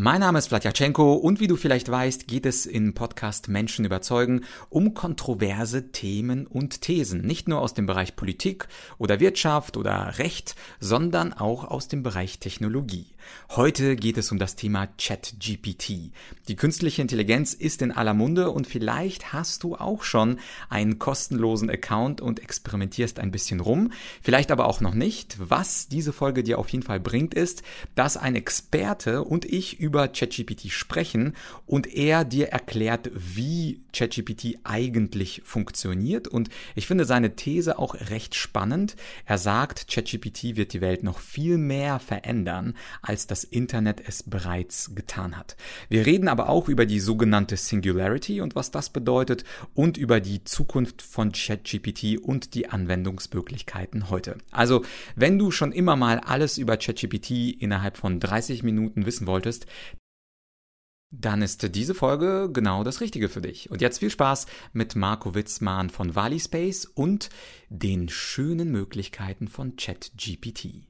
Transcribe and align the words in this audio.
Mein 0.00 0.20
Name 0.20 0.38
ist 0.38 0.46
Vladyachenko 0.46 1.14
und 1.14 1.40
wie 1.40 1.48
du 1.48 1.56
vielleicht 1.56 1.90
weißt, 1.90 2.28
geht 2.28 2.46
es 2.46 2.66
im 2.66 2.94
Podcast 2.94 3.48
Menschen 3.48 3.84
überzeugen 3.84 4.42
um 4.70 4.94
kontroverse 4.94 5.90
Themen 5.90 6.46
und 6.46 6.82
Thesen. 6.82 7.22
Nicht 7.22 7.48
nur 7.48 7.60
aus 7.60 7.74
dem 7.74 7.86
Bereich 7.86 8.14
Politik 8.14 8.68
oder 8.98 9.18
Wirtschaft 9.18 9.76
oder 9.76 10.18
Recht, 10.18 10.54
sondern 10.78 11.32
auch 11.32 11.64
aus 11.64 11.88
dem 11.88 12.04
Bereich 12.04 12.38
Technologie. 12.38 13.06
Heute 13.50 13.96
geht 13.96 14.18
es 14.18 14.30
um 14.30 14.38
das 14.38 14.56
Thema 14.56 14.86
ChatGPT. 14.86 16.12
Die 16.48 16.56
künstliche 16.56 17.02
Intelligenz 17.02 17.54
ist 17.54 17.82
in 17.82 17.92
aller 17.92 18.14
Munde 18.14 18.50
und 18.50 18.66
vielleicht 18.66 19.32
hast 19.32 19.62
du 19.62 19.74
auch 19.74 20.02
schon 20.02 20.38
einen 20.68 20.98
kostenlosen 20.98 21.70
Account 21.70 22.20
und 22.20 22.40
experimentierst 22.40 23.18
ein 23.18 23.30
bisschen 23.30 23.60
rum. 23.60 23.92
Vielleicht 24.22 24.50
aber 24.50 24.66
auch 24.66 24.80
noch 24.80 24.94
nicht. 24.94 25.36
Was 25.38 25.88
diese 25.88 26.12
Folge 26.12 26.42
dir 26.42 26.58
auf 26.58 26.68
jeden 26.68 26.84
Fall 26.84 27.00
bringt, 27.00 27.34
ist, 27.34 27.62
dass 27.94 28.16
ein 28.16 28.36
Experte 28.36 29.24
und 29.24 29.44
ich 29.44 29.80
über 29.88 30.08
ChatGPT 30.08 30.70
sprechen 30.70 31.34
und 31.66 31.86
er 31.86 32.24
dir 32.24 32.48
erklärt, 32.48 33.10
wie 33.14 33.80
ChatGPT 33.92 34.58
eigentlich 34.64 35.42
funktioniert. 35.44 36.28
Und 36.28 36.48
ich 36.74 36.86
finde 36.86 37.04
seine 37.04 37.36
These 37.36 37.78
auch 37.78 37.94
recht 37.94 38.34
spannend. 38.34 38.96
Er 39.24 39.38
sagt, 39.38 39.88
ChatGPT 39.88 40.56
wird 40.56 40.72
die 40.72 40.80
Welt 40.80 41.02
noch 41.02 41.18
viel 41.18 41.58
mehr 41.58 41.98
verändern, 41.98 42.74
als 43.02 43.26
das 43.26 43.44
Internet 43.44 44.02
es 44.06 44.22
bereits 44.22 44.94
getan 44.94 45.36
hat. 45.36 45.56
Wir 45.88 46.06
reden 46.06 46.28
aber 46.28 46.48
auch 46.48 46.68
über 46.68 46.86
die 46.86 47.00
sogenannte 47.00 47.56
Singularity 47.56 48.40
und 48.40 48.54
was 48.54 48.70
das 48.70 48.90
bedeutet 48.90 49.44
und 49.74 49.96
über 49.96 50.20
die 50.20 50.44
Zukunft 50.44 51.02
von 51.02 51.32
ChatGPT 51.32 52.18
und 52.18 52.54
die 52.54 52.68
Anwendungsmöglichkeiten 52.68 54.10
heute. 54.10 54.38
Also, 54.50 54.84
wenn 55.16 55.38
du 55.38 55.50
schon 55.50 55.72
immer 55.72 55.96
mal 55.96 56.18
alles 56.18 56.58
über 56.58 56.76
ChatGPT 56.76 57.30
innerhalb 57.60 57.96
von 57.96 58.20
30 58.20 58.62
Minuten 58.62 59.06
wissen 59.06 59.26
wolltest, 59.26 59.66
dann 61.10 61.42
ist 61.42 61.74
diese 61.74 61.94
Folge 61.94 62.50
genau 62.52 62.84
das 62.84 63.00
Richtige 63.00 63.28
für 63.28 63.40
dich. 63.40 63.70
Und 63.70 63.80
jetzt 63.80 63.98
viel 63.98 64.10
Spaß 64.10 64.46
mit 64.72 64.94
Marco 64.94 65.34
Witzmann 65.34 65.90
von 65.90 66.14
Valispace 66.14 66.84
und 66.84 67.30
den 67.68 68.08
schönen 68.08 68.70
Möglichkeiten 68.70 69.48
von 69.48 69.76
ChatGPT. 69.76 70.87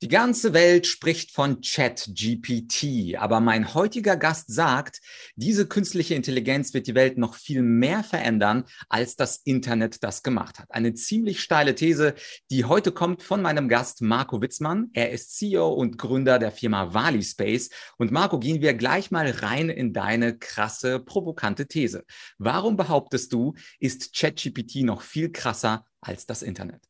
Die 0.00 0.06
ganze 0.06 0.52
Welt 0.54 0.86
spricht 0.86 1.32
von 1.32 1.60
ChatGPT, 1.60 3.16
aber 3.16 3.40
mein 3.40 3.74
heutiger 3.74 4.16
Gast 4.16 4.44
sagt, 4.46 5.00
diese 5.34 5.66
künstliche 5.66 6.14
Intelligenz 6.14 6.72
wird 6.72 6.86
die 6.86 6.94
Welt 6.94 7.18
noch 7.18 7.34
viel 7.34 7.62
mehr 7.62 8.04
verändern, 8.04 8.62
als 8.88 9.16
das 9.16 9.38
Internet 9.38 10.04
das 10.04 10.22
gemacht 10.22 10.60
hat. 10.60 10.70
Eine 10.70 10.94
ziemlich 10.94 11.40
steile 11.40 11.74
These, 11.74 12.14
die 12.48 12.64
heute 12.64 12.92
kommt 12.92 13.24
von 13.24 13.42
meinem 13.42 13.68
Gast 13.68 14.00
Marco 14.00 14.40
Witzmann. 14.40 14.90
Er 14.92 15.10
ist 15.10 15.36
CEO 15.36 15.68
und 15.68 15.98
Gründer 15.98 16.38
der 16.38 16.52
Firma 16.52 16.94
Valispace. 16.94 17.70
Und 17.96 18.12
Marco, 18.12 18.38
gehen 18.38 18.62
wir 18.62 18.74
gleich 18.74 19.10
mal 19.10 19.28
rein 19.28 19.68
in 19.68 19.92
deine 19.92 20.38
krasse, 20.38 21.00
provokante 21.00 21.66
These. 21.66 22.04
Warum 22.38 22.76
behauptest 22.76 23.32
du, 23.32 23.54
ist 23.80 24.16
ChatGPT 24.16 24.84
noch 24.84 25.02
viel 25.02 25.32
krasser 25.32 25.84
als 26.00 26.24
das 26.24 26.42
Internet? 26.42 26.88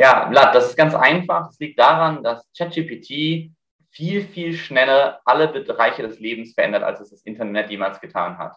Ja, 0.00 0.30
Vlad, 0.30 0.54
das 0.54 0.70
ist 0.70 0.76
ganz 0.76 0.94
einfach. 0.94 1.50
Es 1.50 1.58
liegt 1.58 1.78
daran, 1.78 2.22
dass 2.22 2.50
ChatGPT 2.56 3.50
viel, 3.90 4.22
viel 4.22 4.54
schneller 4.54 5.20
alle 5.26 5.48
Bereiche 5.48 6.02
des 6.02 6.18
Lebens 6.18 6.54
verändert, 6.54 6.82
als 6.82 7.00
es 7.00 7.10
das 7.10 7.20
Internet 7.24 7.68
jemals 7.68 8.00
getan 8.00 8.38
hat. 8.38 8.56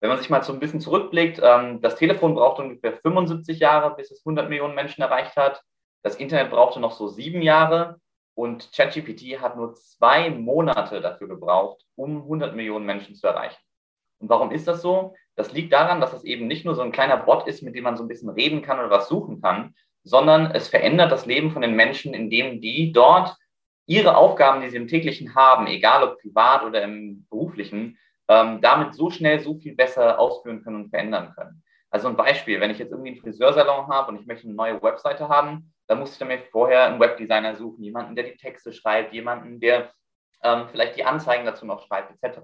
Wenn 0.00 0.10
man 0.10 0.18
sich 0.18 0.28
mal 0.28 0.42
so 0.42 0.52
ein 0.52 0.60
bisschen 0.60 0.82
zurückblickt, 0.82 1.40
ähm, 1.42 1.80
das 1.80 1.96
Telefon 1.96 2.34
brauchte 2.34 2.60
ungefähr 2.60 2.92
75 2.92 3.58
Jahre, 3.58 3.96
bis 3.96 4.10
es 4.10 4.20
100 4.26 4.50
Millionen 4.50 4.74
Menschen 4.74 5.00
erreicht 5.00 5.34
hat. 5.34 5.62
Das 6.02 6.16
Internet 6.16 6.50
brauchte 6.50 6.78
noch 6.78 6.92
so 6.92 7.08
sieben 7.08 7.40
Jahre 7.40 7.96
und 8.34 8.70
ChatGPT 8.76 9.40
hat 9.40 9.56
nur 9.56 9.72
zwei 9.72 10.28
Monate 10.28 11.00
dafür 11.00 11.28
gebraucht, 11.28 11.86
um 11.94 12.18
100 12.24 12.54
Millionen 12.54 12.84
Menschen 12.84 13.14
zu 13.14 13.26
erreichen. 13.26 13.62
Und 14.18 14.28
warum 14.28 14.50
ist 14.50 14.68
das 14.68 14.82
so? 14.82 15.14
Das 15.36 15.54
liegt 15.54 15.72
daran, 15.72 16.02
dass 16.02 16.12
es 16.12 16.24
eben 16.24 16.48
nicht 16.48 16.66
nur 16.66 16.74
so 16.74 16.82
ein 16.82 16.92
kleiner 16.92 17.16
Bot 17.16 17.48
ist, 17.48 17.62
mit 17.62 17.74
dem 17.74 17.84
man 17.84 17.96
so 17.96 18.04
ein 18.04 18.08
bisschen 18.08 18.28
reden 18.28 18.60
kann 18.60 18.78
oder 18.78 18.90
was 18.90 19.08
suchen 19.08 19.40
kann, 19.40 19.74
sondern 20.04 20.50
es 20.52 20.68
verändert 20.68 21.12
das 21.12 21.26
Leben 21.26 21.50
von 21.50 21.62
den 21.62 21.74
Menschen, 21.74 22.14
indem 22.14 22.60
die 22.60 22.92
dort 22.92 23.36
ihre 23.86 24.16
Aufgaben, 24.16 24.62
die 24.62 24.70
sie 24.70 24.76
im 24.76 24.88
täglichen 24.88 25.34
haben, 25.34 25.66
egal 25.66 26.02
ob 26.02 26.20
privat 26.20 26.64
oder 26.64 26.82
im 26.82 27.26
beruflichen, 27.28 27.98
ähm, 28.28 28.60
damit 28.60 28.94
so 28.94 29.10
schnell, 29.10 29.40
so 29.40 29.54
viel 29.54 29.74
besser 29.74 30.18
ausführen 30.18 30.62
können 30.62 30.84
und 30.84 30.90
verändern 30.90 31.32
können. 31.36 31.62
Also 31.90 32.08
ein 32.08 32.16
Beispiel, 32.16 32.60
wenn 32.60 32.70
ich 32.70 32.78
jetzt 32.78 32.90
irgendwie 32.90 33.10
einen 33.10 33.20
Friseursalon 33.20 33.88
habe 33.88 34.10
und 34.10 34.20
ich 34.20 34.26
möchte 34.26 34.46
eine 34.46 34.56
neue 34.56 34.82
Webseite 34.82 35.28
haben, 35.28 35.74
dann 35.86 35.98
muss 35.98 36.18
ich 36.18 36.26
mir 36.26 36.38
vorher 36.50 36.84
einen 36.86 37.00
Webdesigner 37.00 37.54
suchen, 37.54 37.84
jemanden, 37.84 38.16
der 38.16 38.24
die 38.24 38.36
Texte 38.36 38.72
schreibt, 38.72 39.12
jemanden, 39.12 39.60
der 39.60 39.90
ähm, 40.42 40.68
vielleicht 40.70 40.96
die 40.96 41.04
Anzeigen 41.04 41.44
dazu 41.44 41.66
noch 41.66 41.86
schreibt, 41.86 42.12
etc. 42.22 42.38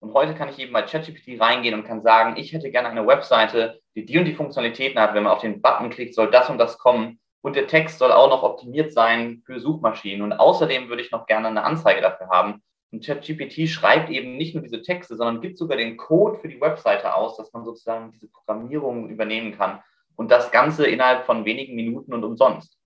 Und 0.00 0.12
heute 0.12 0.34
kann 0.34 0.48
ich 0.48 0.58
eben 0.58 0.72
bei 0.72 0.82
ChatGPT 0.82 1.40
reingehen 1.40 1.74
und 1.74 1.84
kann 1.84 2.02
sagen, 2.02 2.36
ich 2.36 2.52
hätte 2.52 2.70
gerne 2.70 2.88
eine 2.88 3.06
Webseite, 3.06 3.80
die 3.94 4.04
die 4.04 4.18
und 4.18 4.26
die 4.26 4.34
Funktionalitäten 4.34 5.00
hat. 5.00 5.14
Wenn 5.14 5.22
man 5.22 5.32
auf 5.32 5.40
den 5.40 5.62
Button 5.62 5.90
klickt, 5.90 6.14
soll 6.14 6.30
das 6.30 6.50
und 6.50 6.58
das 6.58 6.78
kommen. 6.78 7.18
Und 7.40 7.56
der 7.56 7.66
Text 7.66 7.98
soll 7.98 8.12
auch 8.12 8.28
noch 8.28 8.42
optimiert 8.42 8.92
sein 8.92 9.42
für 9.46 9.60
Suchmaschinen. 9.60 10.22
Und 10.22 10.32
außerdem 10.32 10.88
würde 10.88 11.02
ich 11.02 11.12
noch 11.12 11.26
gerne 11.26 11.48
eine 11.48 11.62
Anzeige 11.62 12.00
dafür 12.00 12.28
haben. 12.28 12.62
Und 12.92 13.04
ChatGPT 13.04 13.68
schreibt 13.68 14.10
eben 14.10 14.36
nicht 14.36 14.54
nur 14.54 14.62
diese 14.62 14.82
Texte, 14.82 15.16
sondern 15.16 15.40
gibt 15.40 15.58
sogar 15.58 15.76
den 15.76 15.96
Code 15.96 16.38
für 16.38 16.48
die 16.48 16.60
Webseite 16.60 17.14
aus, 17.14 17.36
dass 17.36 17.52
man 17.52 17.64
sozusagen 17.64 18.10
diese 18.12 18.28
Programmierung 18.28 19.08
übernehmen 19.08 19.56
kann. 19.56 19.80
Und 20.14 20.30
das 20.30 20.50
Ganze 20.50 20.86
innerhalb 20.86 21.24
von 21.24 21.44
wenigen 21.44 21.74
Minuten 21.74 22.14
und 22.14 22.24
umsonst. 22.24 22.78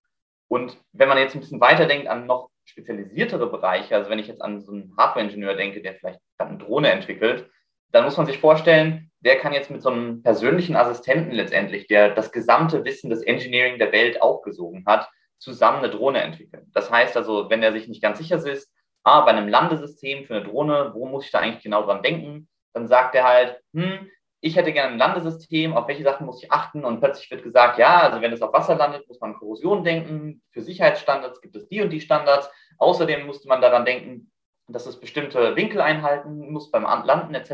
Und 0.47 0.77
wenn 0.91 1.07
man 1.07 1.17
jetzt 1.17 1.33
ein 1.33 1.39
bisschen 1.39 1.61
weiterdenkt 1.61 2.07
an 2.07 2.25
noch 2.25 2.49
spezialisiertere 2.65 3.49
Bereiche, 3.49 3.95
also 3.95 4.09
wenn 4.09 4.19
ich 4.19 4.27
jetzt 4.27 4.41
an 4.41 4.61
so 4.61 4.73
einen 4.73 4.93
Hardware-Ingenieur 4.97 5.55
denke, 5.55 5.81
der 5.81 5.95
vielleicht 5.95 6.19
eine 6.49 6.57
Drohne 6.57 6.91
entwickelt, 6.91 7.49
dann 7.91 8.05
muss 8.05 8.17
man 8.17 8.25
sich 8.25 8.39
vorstellen, 8.39 9.11
der 9.19 9.37
kann 9.37 9.53
jetzt 9.53 9.69
mit 9.69 9.81
so 9.81 9.89
einem 9.89 10.23
persönlichen 10.23 10.75
Assistenten 10.75 11.31
letztendlich, 11.31 11.87
der 11.87 12.13
das 12.15 12.31
gesamte 12.31 12.83
Wissen 12.85 13.09
des 13.09 13.21
Engineering 13.21 13.77
der 13.77 13.91
Welt 13.91 14.21
aufgesogen 14.21 14.83
hat, 14.85 15.09
zusammen 15.37 15.79
eine 15.79 15.89
Drohne 15.89 16.21
entwickeln. 16.21 16.69
Das 16.73 16.89
heißt 16.89 17.17
also, 17.17 17.49
wenn 17.49 17.63
er 17.63 17.71
sich 17.71 17.87
nicht 17.87 18.01
ganz 18.01 18.17
sicher 18.17 18.37
ist, 18.45 18.71
ah, 19.03 19.21
bei 19.21 19.31
einem 19.31 19.47
Landesystem 19.47 20.25
für 20.25 20.35
eine 20.35 20.45
Drohne, 20.45 20.91
wo 20.93 21.07
muss 21.07 21.25
ich 21.25 21.31
da 21.31 21.39
eigentlich 21.39 21.63
genau 21.63 21.83
dran 21.83 22.03
denken, 22.03 22.47
dann 22.73 22.87
sagt 22.87 23.15
er 23.15 23.25
halt, 23.25 23.59
hm, 23.73 24.09
ich 24.43 24.55
hätte 24.55 24.73
gerne 24.73 24.93
ein 24.93 24.97
Landesystem, 24.97 25.73
auf 25.73 25.87
welche 25.87 26.03
Sachen 26.03 26.25
muss 26.25 26.41
ich 26.41 26.51
achten? 26.51 26.83
Und 26.83 26.99
plötzlich 26.99 27.29
wird 27.29 27.43
gesagt, 27.43 27.77
ja, 27.77 28.01
also 28.01 28.21
wenn 28.21 28.33
es 28.33 28.41
auf 28.41 28.53
Wasser 28.53 28.75
landet, 28.75 29.07
muss 29.07 29.19
man 29.19 29.31
an 29.31 29.37
Korrosion 29.37 29.83
denken. 29.83 30.41
Für 30.51 30.63
Sicherheitsstandards 30.63 31.41
gibt 31.41 31.55
es 31.55 31.67
die 31.67 31.81
und 31.81 31.91
die 31.91 32.01
Standards. 32.01 32.49
Außerdem 32.79 33.27
musste 33.27 33.47
man 33.47 33.61
daran 33.61 33.85
denken, 33.85 34.30
dass 34.73 34.85
es 34.85 34.99
bestimmte 34.99 35.55
Winkel 35.55 35.81
einhalten 35.81 36.51
muss 36.51 36.71
beim 36.71 36.83
Landen 36.83 37.33
etc. 37.33 37.49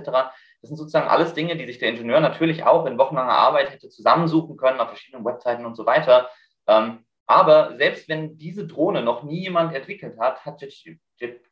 Das 0.62 0.70
sind 0.70 0.78
sozusagen 0.78 1.08
alles 1.08 1.34
Dinge, 1.34 1.56
die 1.56 1.66
sich 1.66 1.80
der 1.80 1.90
Ingenieur 1.90 2.20
natürlich 2.20 2.64
auch 2.64 2.86
in 2.86 2.98
wochenlanger 2.98 3.34
Arbeit 3.34 3.72
hätte 3.72 3.90
zusammensuchen 3.90 4.58
können 4.58 4.80
auf 4.80 4.90
verschiedenen 4.90 5.26
Webseiten 5.26 5.66
und 5.66 5.76
so 5.76 5.86
weiter. 5.86 6.30
Ähm, 6.68 7.06
aber 7.26 7.76
selbst 7.76 8.08
wenn 8.08 8.38
diese 8.38 8.66
Drohne 8.66 9.02
noch 9.02 9.24
nie 9.24 9.42
jemand 9.42 9.76
entwickelt 9.76 10.18
hat, 10.18 10.46
hat 10.46 10.64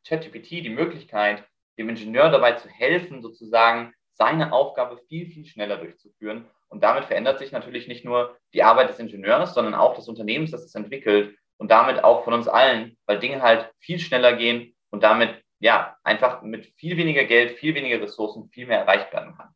ChatGPT 0.08 0.50
die 0.50 0.70
Möglichkeit, 0.70 1.44
dem 1.78 1.90
Ingenieur 1.90 2.30
dabei 2.30 2.52
zu 2.52 2.68
helfen, 2.68 3.20
sozusagen 3.20 3.92
seine 4.12 4.52
Aufgabe 4.52 4.98
viel, 5.08 5.26
viel 5.26 5.44
schneller 5.44 5.76
durchzuführen. 5.76 6.46
Und 6.68 6.82
damit 6.82 7.04
verändert 7.04 7.38
sich 7.38 7.52
natürlich 7.52 7.86
nicht 7.86 8.04
nur 8.04 8.36
die 8.54 8.62
Arbeit 8.62 8.88
des 8.88 8.98
Ingenieurs, 8.98 9.52
sondern 9.54 9.74
auch 9.74 9.94
des 9.94 10.08
Unternehmens, 10.08 10.50
das 10.50 10.64
es 10.64 10.74
entwickelt 10.74 11.36
und 11.58 11.70
damit 11.70 12.02
auch 12.02 12.24
von 12.24 12.32
uns 12.32 12.48
allen, 12.48 12.96
weil 13.06 13.18
Dinge 13.18 13.42
halt 13.42 13.70
viel 13.78 13.98
schneller 13.98 14.32
gehen 14.34 14.74
und 14.90 15.02
damit 15.02 15.42
ja 15.60 15.96
einfach 16.04 16.42
mit 16.42 16.66
viel 16.76 16.96
weniger 16.96 17.24
Geld, 17.24 17.58
viel 17.58 17.74
weniger 17.74 18.00
Ressourcen 18.02 18.48
viel 18.50 18.66
mehr 18.66 18.80
erreicht 18.80 19.12
werden 19.12 19.36
kann. 19.36 19.54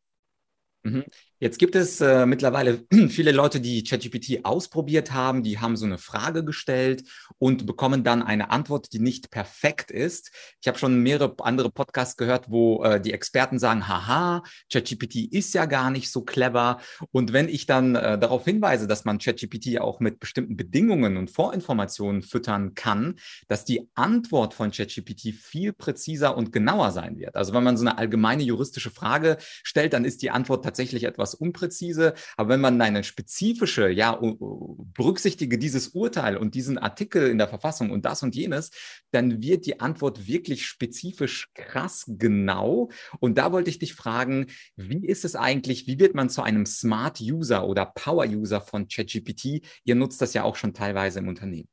Mhm. 0.84 1.04
Jetzt 1.42 1.58
gibt 1.58 1.74
es 1.74 2.02
äh, 2.02 2.26
mittlerweile 2.26 2.84
viele 3.08 3.32
Leute, 3.32 3.62
die 3.62 3.82
ChatGPT 3.82 4.44
ausprobiert 4.44 5.12
haben, 5.12 5.42
die 5.42 5.58
haben 5.58 5.74
so 5.74 5.86
eine 5.86 5.96
Frage 5.96 6.44
gestellt 6.44 7.02
und 7.38 7.64
bekommen 7.64 8.04
dann 8.04 8.22
eine 8.22 8.50
Antwort, 8.50 8.92
die 8.92 8.98
nicht 8.98 9.30
perfekt 9.30 9.90
ist. 9.90 10.32
Ich 10.60 10.68
habe 10.68 10.78
schon 10.78 11.02
mehrere 11.02 11.34
andere 11.38 11.70
Podcasts 11.70 12.18
gehört, 12.18 12.50
wo 12.50 12.84
äh, 12.84 13.00
die 13.00 13.14
Experten 13.14 13.58
sagen, 13.58 13.88
haha, 13.88 14.42
ChatGPT 14.70 15.32
ist 15.32 15.54
ja 15.54 15.64
gar 15.64 15.90
nicht 15.90 16.10
so 16.10 16.20
clever. 16.20 16.78
Und 17.10 17.32
wenn 17.32 17.48
ich 17.48 17.64
dann 17.64 17.94
äh, 17.94 18.18
darauf 18.18 18.44
hinweise, 18.44 18.86
dass 18.86 19.06
man 19.06 19.16
ChatGPT 19.16 19.80
auch 19.80 19.98
mit 19.98 20.20
bestimmten 20.20 20.58
Bedingungen 20.58 21.16
und 21.16 21.30
Vorinformationen 21.30 22.20
füttern 22.20 22.74
kann, 22.74 23.14
dass 23.48 23.64
die 23.64 23.88
Antwort 23.94 24.52
von 24.52 24.72
ChatGPT 24.72 25.34
viel 25.34 25.72
präziser 25.72 26.36
und 26.36 26.52
genauer 26.52 26.90
sein 26.90 27.16
wird. 27.16 27.34
Also 27.36 27.54
wenn 27.54 27.64
man 27.64 27.78
so 27.78 27.86
eine 27.86 27.96
allgemeine 27.96 28.42
juristische 28.42 28.90
Frage 28.90 29.38
stellt, 29.40 29.94
dann 29.94 30.04
ist 30.04 30.20
die 30.20 30.30
Antwort 30.30 30.64
tatsächlich 30.66 31.04
etwas 31.04 31.29
unpräzise. 31.34 32.14
Aber 32.36 32.50
wenn 32.50 32.60
man 32.60 32.80
eine 32.80 33.04
spezifische, 33.04 33.88
ja, 33.88 34.18
berücksichtige 34.20 35.58
dieses 35.58 35.88
Urteil 35.88 36.36
und 36.36 36.54
diesen 36.54 36.78
Artikel 36.78 37.28
in 37.28 37.38
der 37.38 37.48
Verfassung 37.48 37.90
und 37.90 38.04
das 38.04 38.22
und 38.22 38.34
jenes, 38.34 38.70
dann 39.10 39.42
wird 39.42 39.66
die 39.66 39.80
Antwort 39.80 40.26
wirklich 40.26 40.66
spezifisch 40.66 41.48
krass 41.54 42.04
genau. 42.06 42.90
Und 43.18 43.38
da 43.38 43.52
wollte 43.52 43.70
ich 43.70 43.78
dich 43.78 43.94
fragen, 43.94 44.46
wie 44.76 45.06
ist 45.06 45.24
es 45.24 45.36
eigentlich, 45.36 45.86
wie 45.86 45.98
wird 45.98 46.14
man 46.14 46.30
zu 46.30 46.42
einem 46.42 46.66
Smart 46.66 47.20
User 47.20 47.66
oder 47.66 47.86
Power 47.86 48.26
User 48.26 48.60
von 48.60 48.88
ChatGPT? 48.88 49.62
Ihr 49.84 49.94
nutzt 49.94 50.20
das 50.22 50.34
ja 50.34 50.44
auch 50.44 50.56
schon 50.56 50.74
teilweise 50.74 51.18
im 51.18 51.28
Unternehmen. 51.28 51.68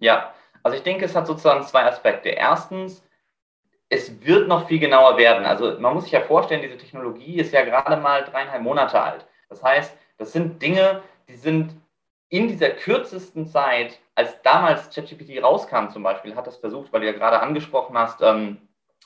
Ja, 0.00 0.34
also 0.62 0.76
ich 0.76 0.82
denke, 0.82 1.04
es 1.04 1.14
hat 1.14 1.26
sozusagen 1.26 1.66
zwei 1.66 1.84
Aspekte. 1.84 2.30
Erstens, 2.30 3.02
es 3.88 4.24
wird 4.24 4.48
noch 4.48 4.68
viel 4.68 4.78
genauer 4.78 5.16
werden. 5.16 5.44
Also 5.44 5.78
man 5.78 5.94
muss 5.94 6.04
sich 6.04 6.12
ja 6.12 6.20
vorstellen, 6.20 6.62
diese 6.62 6.78
Technologie 6.78 7.36
ist 7.36 7.52
ja 7.52 7.64
gerade 7.64 7.96
mal 7.96 8.24
dreieinhalb 8.24 8.62
Monate 8.62 9.00
alt. 9.00 9.26
Das 9.48 9.62
heißt, 9.62 9.96
das 10.18 10.32
sind 10.32 10.60
Dinge, 10.62 11.02
die 11.28 11.36
sind 11.36 11.74
in 12.28 12.48
dieser 12.48 12.70
kürzesten 12.70 13.46
Zeit, 13.46 14.00
als 14.14 14.40
damals 14.42 14.92
ChatGPT 14.94 15.42
rauskam 15.42 15.88
zum 15.90 16.02
Beispiel, 16.02 16.34
hat 16.34 16.46
das 16.46 16.56
versucht, 16.56 16.92
weil 16.92 17.00
du 17.00 17.06
ja 17.06 17.12
gerade 17.12 17.40
angesprochen 17.40 17.96
hast, 17.96 18.22
ähm, 18.22 18.58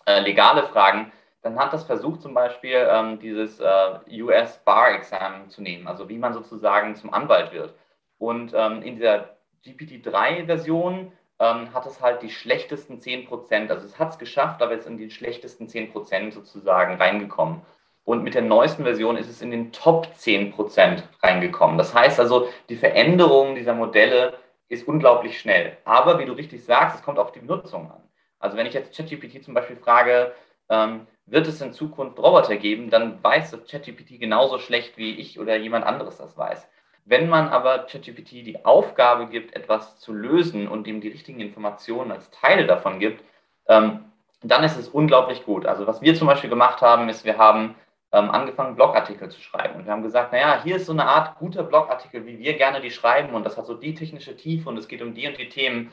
äh, 0.06 0.20
legale 0.20 0.62
Fragen, 0.64 1.12
dann 1.42 1.58
hat 1.58 1.72
das 1.72 1.84
versucht 1.84 2.22
zum 2.22 2.34
Beispiel 2.34 2.86
ähm, 2.90 3.19
dieses 3.19 3.60
äh, 3.60 4.22
US 4.22 4.58
Bar 4.64 4.92
Exam 4.92 5.48
zu 5.50 5.62
nehmen, 5.62 5.86
also 5.86 6.08
wie 6.08 6.19
man 6.19 6.32
sozusagen 6.32 6.96
zum 6.96 7.12
Anwalt 7.12 7.52
wird. 7.52 7.75
Und 8.19 8.52
ähm, 8.54 8.82
in 8.82 8.96
dieser 8.96 9.36
GPT-3-Version 9.64 11.12
ähm, 11.40 11.73
hat 11.73 11.87
es 11.87 12.00
halt 12.00 12.23
die 12.23 12.31
schlechtesten 12.31 12.99
10% 12.99 13.70
Also 13.70 13.87
es 13.87 13.99
hat 13.99 14.11
es 14.11 14.19
geschafft, 14.19 14.62
aber 14.62 14.73
es 14.73 14.81
ist 14.81 14.87
in 14.87 14.99
die 14.99 15.11
schlechtesten 15.11 15.67
10% 15.67 16.32
sozusagen 16.32 16.96
reingekommen. 16.96 17.62
Und 18.05 18.23
mit 18.23 18.35
der 18.35 18.43
neuesten 18.43 18.85
Version 18.85 19.17
ist 19.17 19.29
es 19.29 19.43
in 19.43 19.50
den 19.50 19.70
Top 19.70 20.06
10% 20.19 21.02
reingekommen. 21.23 21.76
Das 21.76 21.94
heißt 21.94 22.19
also, 22.19 22.49
die 22.70 22.76
Veränderung 22.76 23.55
dieser 23.55 23.75
Modelle 23.75 24.38
ist 24.69 24.88
unglaublich 24.88 25.38
schnell. 25.38 25.76
Aber 25.85 26.19
wie 26.19 26.25
du 26.25 26.32
richtig 26.32 26.64
sagst, 26.64 26.96
es 26.96 27.02
kommt 27.02 27.19
auf 27.19 27.32
die 27.32 27.43
Nutzung 27.43 27.90
an. 27.90 28.02
Also 28.38 28.56
wenn 28.56 28.67
ich 28.67 28.75
jetzt 28.75 28.96
ChatGPT 28.96 29.44
zum 29.44 29.55
Beispiel 29.55 29.76
frage, 29.76 30.32
ähm, 30.69 31.06
wird 31.26 31.46
es 31.46 31.61
in 31.61 31.73
Zukunft 31.73 32.19
Roboter 32.19 32.56
geben, 32.56 32.90
dann 32.90 33.23
weiß 33.23 33.50
das 33.50 33.67
ChatGPT 33.67 34.19
genauso 34.19 34.58
schlecht, 34.58 34.96
wie 34.96 35.14
ich 35.17 35.38
oder 35.38 35.56
jemand 35.56 35.85
anderes 35.85 36.19
das 36.19 36.37
weiß. 36.37 36.67
Wenn 37.08 37.31
man 37.31 37.49
aber 37.49 37.87
ChatGPT 37.87 38.32
die 38.32 38.66
Aufgabe 38.66 39.28
gibt, 39.28 39.56
etwas 39.56 39.99
zu 39.99 40.12
lösen 40.12 40.69
und 40.69 40.87
ihm 40.87 41.00
die 41.00 41.08
richtigen 41.08 41.40
Informationen 41.40 42.12
als 42.12 42.31
Teile 42.31 42.66
davon 42.66 42.99
gibt, 42.99 43.25
ähm, 43.66 44.05
dann 44.43 44.62
ist 44.62 44.76
es 44.76 44.88
unglaublich 44.88 45.46
gut. 45.46 45.64
Also 45.64 45.87
was 45.87 46.02
wir 46.02 46.14
zum 46.14 46.26
Beispiel 46.26 46.50
gemacht 46.50 46.82
haben, 46.82 47.08
ist, 47.08 47.25
wir 47.25 47.38
haben 47.38 47.76
ähm, 48.12 48.31
angefangen, 48.31 48.76
Blogartikel 48.76 49.31
zu 49.31 49.40
schreiben. 49.40 49.76
Und 49.76 49.87
wir 49.87 49.93
haben 49.93 50.02
gesagt, 50.02 50.32
naja, 50.32 50.60
hier 50.62 50.76
ist 50.76 50.84
so 50.84 50.93
eine 50.93 51.06
Art 51.06 51.38
guter 51.38 51.62
Blogartikel, 51.62 52.26
wie 52.26 52.38
wir 52.38 52.58
gerne 52.58 52.82
die 52.82 52.90
schreiben 52.90 53.32
und 53.34 53.44
das 53.44 53.56
hat 53.56 53.64
so 53.64 53.75
die 53.75 53.94
technische 53.94 54.37
Tiefe 54.37 54.69
und 54.69 54.76
es 54.76 54.87
geht 54.87 55.00
um 55.00 55.14
die 55.14 55.26
und 55.26 55.38
die 55.38 55.49
Themen. 55.49 55.90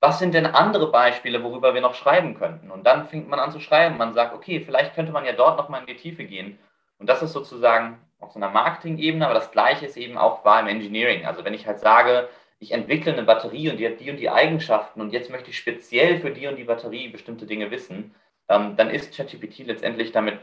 Was 0.00 0.18
sind 0.18 0.34
denn 0.34 0.44
andere 0.44 0.92
Beispiele, 0.92 1.42
worüber 1.42 1.72
wir 1.72 1.80
noch 1.80 1.94
schreiben 1.94 2.34
könnten? 2.34 2.70
Und 2.70 2.86
dann 2.86 3.08
fängt 3.08 3.28
man 3.28 3.40
an 3.40 3.52
zu 3.52 3.60
schreiben. 3.60 3.96
Man 3.96 4.12
sagt, 4.12 4.34
okay, 4.34 4.60
vielleicht 4.60 4.94
könnte 4.94 5.12
man 5.12 5.24
ja 5.24 5.32
dort 5.32 5.56
nochmal 5.56 5.80
in 5.80 5.86
die 5.86 5.96
Tiefe 5.96 6.24
gehen. 6.24 6.58
Und 6.98 7.08
das 7.08 7.22
ist 7.22 7.32
sozusagen 7.32 7.98
auf 8.20 8.32
so 8.32 8.38
einer 8.38 8.50
Marketing-Ebene, 8.50 9.24
aber 9.24 9.34
das 9.34 9.50
Gleiche 9.50 9.86
ist 9.86 9.96
eben 9.96 10.18
auch 10.18 10.44
wahr 10.44 10.60
im 10.60 10.66
Engineering. 10.66 11.24
Also 11.24 11.44
wenn 11.44 11.54
ich 11.54 11.66
halt 11.66 11.78
sage, 11.80 12.28
ich 12.60 12.72
entwickle 12.72 13.12
eine 13.12 13.22
Batterie 13.22 13.70
und 13.70 13.78
die 13.78 13.86
hat 13.86 14.00
die 14.00 14.10
und 14.10 14.16
die 14.16 14.30
Eigenschaften 14.30 15.00
und 15.00 15.12
jetzt 15.12 15.30
möchte 15.30 15.50
ich 15.50 15.58
speziell 15.58 16.20
für 16.20 16.30
die 16.30 16.46
und 16.46 16.56
die 16.56 16.64
Batterie 16.64 17.08
bestimmte 17.08 17.46
Dinge 17.46 17.70
wissen, 17.70 18.14
ähm, 18.48 18.76
dann 18.76 18.90
ist 18.90 19.16
ChatGPT 19.16 19.66
letztendlich 19.66 20.12
damit 20.12 20.40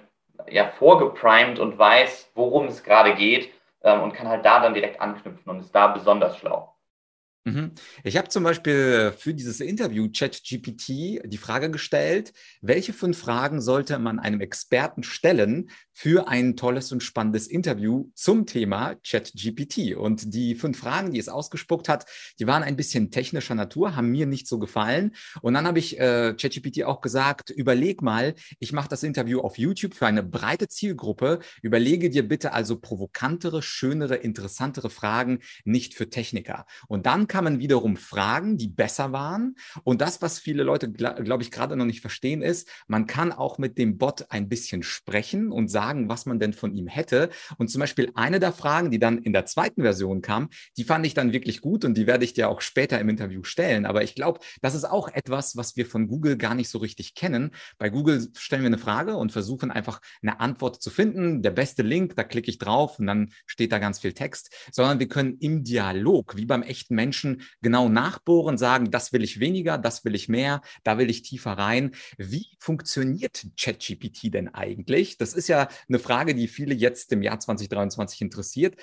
ja 0.50 0.68
vorgeprimed 0.68 1.60
und 1.60 1.77
weiß, 1.77 2.31
worum 2.36 2.68
es 2.68 2.83
gerade 2.83 3.16
geht 3.16 3.51
ähm, 3.83 4.01
und 4.01 4.13
kann 4.13 4.28
halt 4.28 4.45
da 4.45 4.60
dann 4.60 4.74
direkt 4.74 5.01
anknüpfen 5.01 5.50
und 5.50 5.60
ist 5.60 5.74
da 5.75 5.88
besonders 5.88 6.38
schlau. 6.38 6.65
Mhm. 7.47 7.74
Ich 8.03 8.18
habe 8.18 8.27
zum 8.30 8.44
Beispiel 8.44 9.13
für 9.15 9.36
dieses 9.36 9.59
Interview 9.59 10.09
ChatGPT 10.12 11.21
die 11.24 11.38
Frage 11.38 11.69
gestellt, 11.69 12.33
welche 12.62 12.92
fünf 12.92 13.19
Fragen 13.19 13.62
sollte 13.62 14.00
man 14.00 14.18
einem 14.18 14.42
Experten 14.42 15.03
stellen 15.03 15.69
für 15.94 16.27
ein 16.27 16.57
tolles 16.57 16.92
und 16.92 17.03
spannendes 17.03 17.45
Interview 17.45 18.09
zum 18.15 18.47
Thema 18.47 18.95
ChatGPT? 18.95 19.95
Und 19.95 20.33
die 20.33 20.56
fünf 20.56 20.80
Fragen, 20.80 21.12
die 21.12 21.19
es 21.19 21.30
ausgespuckt 21.30 21.88
hat, 21.88 22.07
die 22.39 22.47
waren 22.47 22.63
ein 22.63 22.75
bisschen 22.75 23.12
technischer 23.12 23.53
Natur, 23.53 23.95
haben 23.95 24.09
mir 24.09 24.25
nicht 24.25 24.47
so 24.47 24.57
gefallen. 24.57 25.15
Und 25.42 25.53
dann 25.53 25.68
habe 25.68 25.77
ich 25.77 26.00
äh, 26.00 26.33
ChatGPT 26.33 26.83
auch 26.83 27.00
gesagt, 27.00 27.51
überleg 27.51 28.01
mal, 28.01 28.33
ich 28.57 28.74
mache 28.74 28.89
das 28.89 29.03
Interview 29.03 29.42
auf 29.42 29.59
YouTube 29.59 29.94
für 29.94 30.07
eine 30.07 30.24
breite 30.24 30.68
Zielgruppe. 30.68 31.42
Überlege 31.62 32.09
dir 32.09 32.27
bitte 32.27 32.53
also 32.53 32.80
provokantere, 32.80 33.62
schönere, 33.62 34.15
interessantere 34.15 34.89
Fragen, 34.89 35.42
nicht 35.63 35.94
für 35.94 36.09
Techniker. 36.09 36.65
Und 36.88 37.06
dann 37.06 37.27
kann 37.36 37.44
man 37.44 37.60
wiederum 37.60 37.98
Fragen, 37.98 38.58
die 38.58 38.70
besser 38.70 39.12
waren. 39.12 39.58
Und 39.84 40.00
das, 40.00 40.22
was 40.22 40.40
viele 40.40 40.64
Leute, 40.64 40.90
glaube 40.90 41.44
ich, 41.44 41.52
gerade 41.52 41.76
noch 41.76 41.84
nicht 41.84 42.00
verstehen, 42.00 42.42
ist, 42.42 42.70
man 42.88 43.08
kann 43.08 43.34
auch 43.34 43.58
mit 43.58 43.78
dem 43.78 43.98
Bot 43.98 44.28
ein 44.30 44.48
bisschen 44.48 44.84
sprechen 44.84 45.52
und 45.52 45.68
sagen, 45.68 46.08
was 46.08 46.26
man 46.26 46.40
denn 46.40 46.54
von 46.54 46.74
ihm 46.74 46.88
hätte. 46.88 47.30
Und 47.58 47.70
zum 47.70 47.82
Beispiel 47.82 48.10
eine 48.16 48.40
der 48.40 48.54
Fragen, 48.54 48.90
die 48.90 49.00
dann 49.00 49.18
in 49.18 49.34
der 49.34 49.46
zweiten 49.46 49.82
Version 49.82 50.22
kam, 50.22 50.48
die 50.78 50.86
fand 50.86 51.06
ich 51.06 51.14
dann 51.14 51.34
wirklich 51.34 51.60
gut 51.60 51.84
und 51.84 51.98
die 51.98 52.08
werde 52.08 52.24
ich 52.24 52.32
dir 52.32 52.48
auch 52.48 52.62
später 52.62 53.02
im 53.02 53.10
Interview 53.10 53.44
stellen. 53.44 53.86
Aber 53.86 54.02
ich 54.02 54.16
glaube, 54.16 54.40
das 54.62 54.74
ist 54.74 54.86
auch 54.86 55.10
etwas, 55.10 55.58
was 55.58 55.76
wir 55.76 55.86
von 55.86 56.08
Google 56.08 56.38
gar 56.38 56.56
nicht 56.56 56.70
so 56.70 56.78
richtig 56.78 57.16
kennen. 57.16 57.52
Bei 57.78 57.90
Google 57.90 58.30
stellen 58.38 58.62
wir 58.62 58.68
eine 58.68 58.78
Frage 58.78 59.18
und 59.18 59.34
versuchen 59.34 59.72
einfach 59.72 60.00
eine 60.22 60.40
Antwort 60.40 60.81
zu 60.81 60.90
finden. 60.90 61.42
Der 61.42 61.52
beste 61.52 61.84
Link, 61.84 62.16
da 62.16 62.24
klicke 62.24 62.50
ich 62.50 62.60
drauf 62.60 62.98
und 62.98 63.08
dann 63.08 63.34
steht 63.46 63.74
da 63.74 63.80
ganz 63.80 64.00
viel 64.00 64.14
Text, 64.14 64.56
sondern 64.72 65.02
wir 65.02 65.10
können 65.10 65.36
im 65.42 65.66
Dialog, 65.66 66.38
wie 66.38 66.46
beim 66.46 66.64
echten 66.64 66.96
Menschen, 66.96 67.25
Menschen 67.25 67.42
genau 67.62 67.89
nachbohren, 67.89 68.57
sagen, 68.57 68.92
das 68.92 69.12
will 69.13 69.24
ich 69.24 69.39
weniger, 69.39 69.77
das 69.77 70.06
will 70.06 70.16
ich 70.16 70.30
mehr, 70.30 70.62
da 70.83 70.98
will 70.98 71.10
ich 71.10 71.24
tiefer 71.24 71.54
rein. 71.54 71.92
Wie 72.18 72.48
funktioniert 72.60 73.48
ChatGPT 73.57 74.33
denn 74.33 74.54
eigentlich? 74.54 75.18
Das 75.18 75.33
ist 75.33 75.48
ja 75.48 75.68
eine 75.89 76.00
Frage, 76.00 76.36
die 76.36 76.48
viele 76.48 76.75
jetzt 76.75 77.12
im 77.12 77.22
Jahr 77.22 77.39
2023 77.39 78.22
interessiert. 78.22 78.75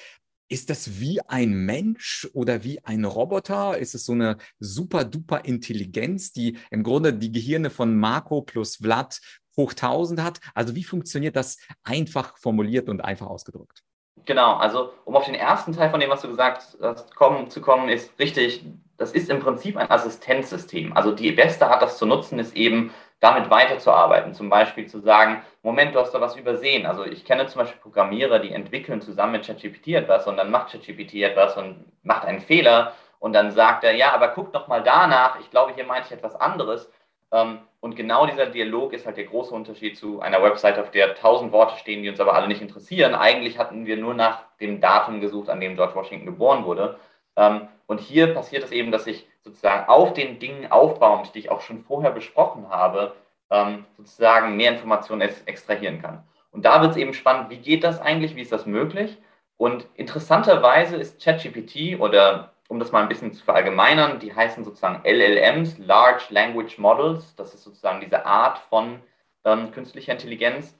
Ist 0.48 0.68
das 0.68 1.00
wie 1.00 1.20
ein 1.22 1.52
Mensch 1.52 2.28
oder 2.34 2.62
wie 2.62 2.84
ein 2.84 3.04
Roboter? 3.04 3.78
Ist 3.78 3.94
es 3.94 4.04
so 4.04 4.12
eine 4.12 4.36
super 4.58 5.04
duper 5.04 5.46
Intelligenz, 5.46 6.32
die 6.32 6.58
im 6.70 6.82
Grunde 6.82 7.14
die 7.14 7.32
Gehirne 7.32 7.70
von 7.70 7.96
Marco 7.96 8.42
plus 8.42 8.76
Vlad 8.76 9.20
hoch 9.56 9.72
1000 9.72 10.20
hat? 10.20 10.40
Also 10.54 10.74
wie 10.74 10.84
funktioniert 10.84 11.36
das 11.36 11.56
einfach 11.84 12.36
formuliert 12.36 12.90
und 12.90 13.00
einfach 13.00 13.28
ausgedrückt? 13.28 13.82
Genau, 14.24 14.54
also 14.54 14.92
um 15.04 15.16
auf 15.16 15.24
den 15.24 15.34
ersten 15.34 15.72
Teil 15.72 15.90
von 15.90 15.98
dem, 15.98 16.10
was 16.10 16.22
du 16.22 16.28
gesagt 16.28 16.76
hast, 16.80 17.16
kommen, 17.16 17.50
zu 17.50 17.60
kommen, 17.60 17.88
ist 17.88 18.16
richtig, 18.18 18.64
das 18.96 19.12
ist 19.12 19.30
im 19.30 19.40
Prinzip 19.40 19.76
ein 19.76 19.90
Assistenzsystem. 19.90 20.96
Also 20.96 21.12
die 21.12 21.32
beste 21.32 21.66
Art, 21.66 21.82
das 21.82 21.98
zu 21.98 22.06
nutzen, 22.06 22.38
ist 22.38 22.54
eben 22.54 22.92
damit 23.18 23.50
weiterzuarbeiten. 23.50 24.34
Zum 24.34 24.48
Beispiel 24.48 24.86
zu 24.86 25.00
sagen, 25.00 25.42
Moment, 25.62 25.94
du 25.94 26.00
hast 26.00 26.12
da 26.12 26.20
was 26.20 26.36
übersehen. 26.36 26.86
Also 26.86 27.04
ich 27.04 27.24
kenne 27.24 27.46
zum 27.46 27.60
Beispiel 27.60 27.80
Programmierer, 27.80 28.38
die 28.38 28.52
entwickeln 28.52 29.00
zusammen 29.00 29.32
mit 29.32 29.46
ChatGPT 29.46 29.88
etwas 29.88 30.26
und 30.26 30.36
dann 30.36 30.50
macht 30.50 30.72
ChatGPT 30.72 31.14
etwas 31.22 31.56
und 31.56 31.84
macht 32.02 32.24
einen 32.24 32.40
Fehler 32.40 32.94
und 33.18 33.32
dann 33.32 33.52
sagt 33.52 33.84
er, 33.84 33.94
ja, 33.94 34.12
aber 34.12 34.28
guck 34.28 34.52
doch 34.52 34.68
mal 34.68 34.82
danach, 34.82 35.38
ich 35.40 35.50
glaube, 35.50 35.72
hier 35.74 35.84
meinte 35.84 36.08
ich 36.08 36.12
etwas 36.12 36.34
anderes. 36.34 36.90
Ähm, 37.32 37.58
und 37.80 37.96
genau 37.96 38.26
dieser 38.26 38.46
Dialog 38.46 38.92
ist 38.92 39.06
halt 39.06 39.16
der 39.16 39.24
große 39.24 39.52
Unterschied 39.52 39.98
zu 39.98 40.20
einer 40.20 40.42
Website, 40.42 40.78
auf 40.78 40.92
der 40.92 41.16
tausend 41.16 41.50
Worte 41.50 41.76
stehen, 41.78 42.02
die 42.02 42.08
uns 42.08 42.20
aber 42.20 42.34
alle 42.34 42.46
nicht 42.46 42.62
interessieren. 42.62 43.14
Eigentlich 43.14 43.58
hatten 43.58 43.86
wir 43.86 43.96
nur 43.96 44.14
nach 44.14 44.44
dem 44.60 44.80
Datum 44.80 45.20
gesucht, 45.20 45.50
an 45.50 45.60
dem 45.60 45.74
George 45.74 45.96
Washington 45.96 46.26
geboren 46.26 46.64
wurde. 46.64 46.98
Ähm, 47.34 47.68
und 47.86 48.00
hier 48.00 48.34
passiert 48.34 48.64
es 48.64 48.70
eben, 48.70 48.92
dass 48.92 49.06
ich 49.06 49.26
sozusagen 49.42 49.88
auf 49.88 50.12
den 50.14 50.38
Dingen 50.38 50.70
aufbauend, 50.70 51.34
die 51.34 51.40
ich 51.40 51.50
auch 51.50 51.62
schon 51.62 51.82
vorher 51.82 52.12
besprochen 52.12 52.68
habe, 52.68 53.14
ähm, 53.50 53.84
sozusagen 53.96 54.56
mehr 54.56 54.72
Informationen 54.72 55.22
extrahieren 55.46 56.00
kann. 56.00 56.22
Und 56.52 56.64
da 56.64 56.80
wird 56.82 56.92
es 56.92 56.96
eben 56.96 57.14
spannend, 57.14 57.50
wie 57.50 57.58
geht 57.58 57.82
das 57.82 58.00
eigentlich, 58.00 58.36
wie 58.36 58.42
ist 58.42 58.52
das 58.52 58.66
möglich? 58.66 59.18
Und 59.56 59.86
interessanterweise 59.94 60.96
ist 60.96 61.22
ChatGPT 61.22 61.98
oder 61.98 62.51
um 62.68 62.78
das 62.78 62.92
mal 62.92 63.02
ein 63.02 63.08
bisschen 63.08 63.32
zu 63.32 63.44
verallgemeinern, 63.44 64.18
die 64.18 64.34
heißen 64.34 64.64
sozusagen 64.64 65.02
LLMs, 65.04 65.78
Large 65.78 66.24
Language 66.30 66.78
Models. 66.78 67.34
Das 67.36 67.54
ist 67.54 67.64
sozusagen 67.64 68.00
diese 68.00 68.24
Art 68.24 68.58
von 68.70 69.00
ähm, 69.44 69.70
künstlicher 69.72 70.12
Intelligenz. 70.12 70.78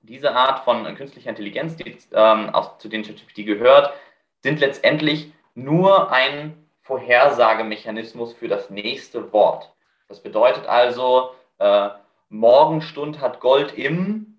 Diese 0.00 0.34
Art 0.34 0.64
von 0.64 0.86
äh, 0.86 0.94
künstlicher 0.94 1.30
Intelligenz, 1.30 1.76
die 1.76 1.98
ähm, 2.12 2.50
auch 2.50 2.78
zu 2.78 2.88
den 2.88 3.02
ChatGPT 3.02 3.44
gehört, 3.44 3.92
sind 4.42 4.60
letztendlich 4.60 5.32
nur 5.54 6.12
ein 6.12 6.56
Vorhersagemechanismus 6.82 8.32
für 8.32 8.48
das 8.48 8.70
nächste 8.70 9.32
Wort. 9.32 9.74
Das 10.08 10.22
bedeutet 10.22 10.66
also, 10.66 11.32
äh, 11.58 11.88
Morgenstund 12.28 13.20
hat 13.20 13.40
Gold 13.40 13.76
im 13.76 14.38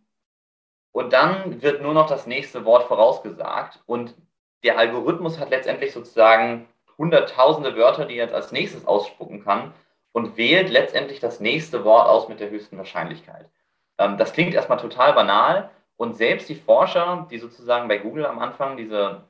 und 0.91 1.13
dann 1.13 1.61
wird 1.61 1.81
nur 1.81 1.93
noch 1.93 2.07
das 2.07 2.27
nächste 2.27 2.65
Wort 2.65 2.87
vorausgesagt 2.87 3.81
und 3.85 4.15
der 4.63 4.77
Algorithmus 4.77 5.39
hat 5.39 5.49
letztendlich 5.49 5.93
sozusagen 5.93 6.67
hunderttausende 6.97 7.75
Wörter, 7.75 8.05
die 8.05 8.15
er 8.15 8.25
jetzt 8.25 8.33
als 8.33 8.51
nächstes 8.51 8.85
ausspucken 8.85 9.43
kann 9.43 9.73
und 10.11 10.37
wählt 10.37 10.69
letztendlich 10.69 11.19
das 11.19 11.39
nächste 11.39 11.83
Wort 11.83 12.07
aus 12.07 12.27
mit 12.27 12.39
der 12.39 12.49
höchsten 12.49 12.77
Wahrscheinlichkeit. 12.77 13.49
Ähm, 13.97 14.17
das 14.17 14.33
klingt 14.33 14.53
erstmal 14.53 14.79
total 14.79 15.13
banal 15.13 15.69
Und 15.99 16.15
selbst 16.15 16.47
die 16.49 16.55
Forscher, 16.55 17.27
die 17.31 17.39
sozusagen 17.39 17.87
bei 17.87 17.97
Google 17.97 18.25
am 18.25 18.39
Anfang 18.39 18.77
diese, 18.77 19.23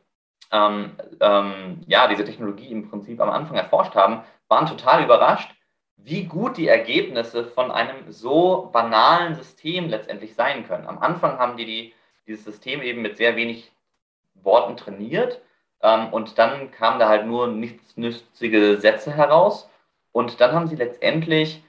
ähm, 0.51 0.97
ähm, 1.21 1.81
ja, 1.87 2.07
diese 2.07 2.25
Technologie 2.25 2.71
im 2.71 2.89
Prinzip 2.89 3.21
am 3.21 3.29
Anfang 3.29 3.55
erforscht 3.55 3.95
haben, 3.95 4.23
waren 4.49 4.65
total 4.65 5.03
überrascht, 5.03 5.51
wie 5.95 6.25
gut 6.25 6.57
die 6.57 6.67
Ergebnisse 6.67 7.45
von 7.45 7.71
einem 7.71 8.11
so 8.11 8.69
banalen 8.71 9.35
System 9.35 9.89
letztendlich 9.89 10.35
sein 10.35 10.67
können. 10.67 10.87
Am 10.87 10.99
Anfang 10.99 11.37
haben 11.39 11.57
die, 11.57 11.65
die 11.65 11.93
dieses 12.27 12.43
System 12.45 12.81
eben 12.81 13.01
mit 13.01 13.17
sehr 13.17 13.35
wenig 13.35 13.71
Worten 14.35 14.77
trainiert 14.77 15.41
ähm, 15.81 16.11
und 16.13 16.37
dann 16.37 16.71
kamen 16.71 16.99
da 16.99 17.07
halt 17.07 17.25
nur 17.25 17.47
nichtsnützige 17.47 18.77
Sätze 18.77 19.11
heraus. 19.11 19.69
Und 20.11 20.41
dann 20.41 20.51
haben 20.53 20.67
sie 20.67 20.75
letztendlich 20.75 21.63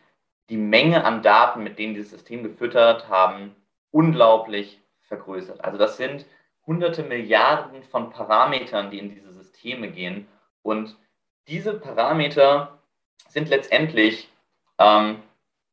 die 0.48 0.56
Menge 0.56 1.04
an 1.04 1.22
Daten, 1.22 1.62
mit 1.62 1.78
denen 1.78 1.94
dieses 1.94 2.10
System 2.10 2.42
gefüttert 2.42 3.08
haben, 3.08 3.54
unglaublich 3.90 4.80
vergrößert. 5.02 5.62
Also 5.62 5.78
das 5.78 5.96
sind 5.96 6.24
hunderte 6.66 7.02
Milliarden 7.02 7.82
von 7.82 8.10
Parametern, 8.10 8.90
die 8.90 8.98
in 8.98 9.10
diese 9.10 9.32
Systeme 9.32 9.90
gehen. 9.90 10.26
Und 10.62 10.96
diese 11.48 11.74
Parameter 11.74 12.78
sind 13.28 13.48
letztendlich, 13.48 14.30
ähm, 14.78 15.22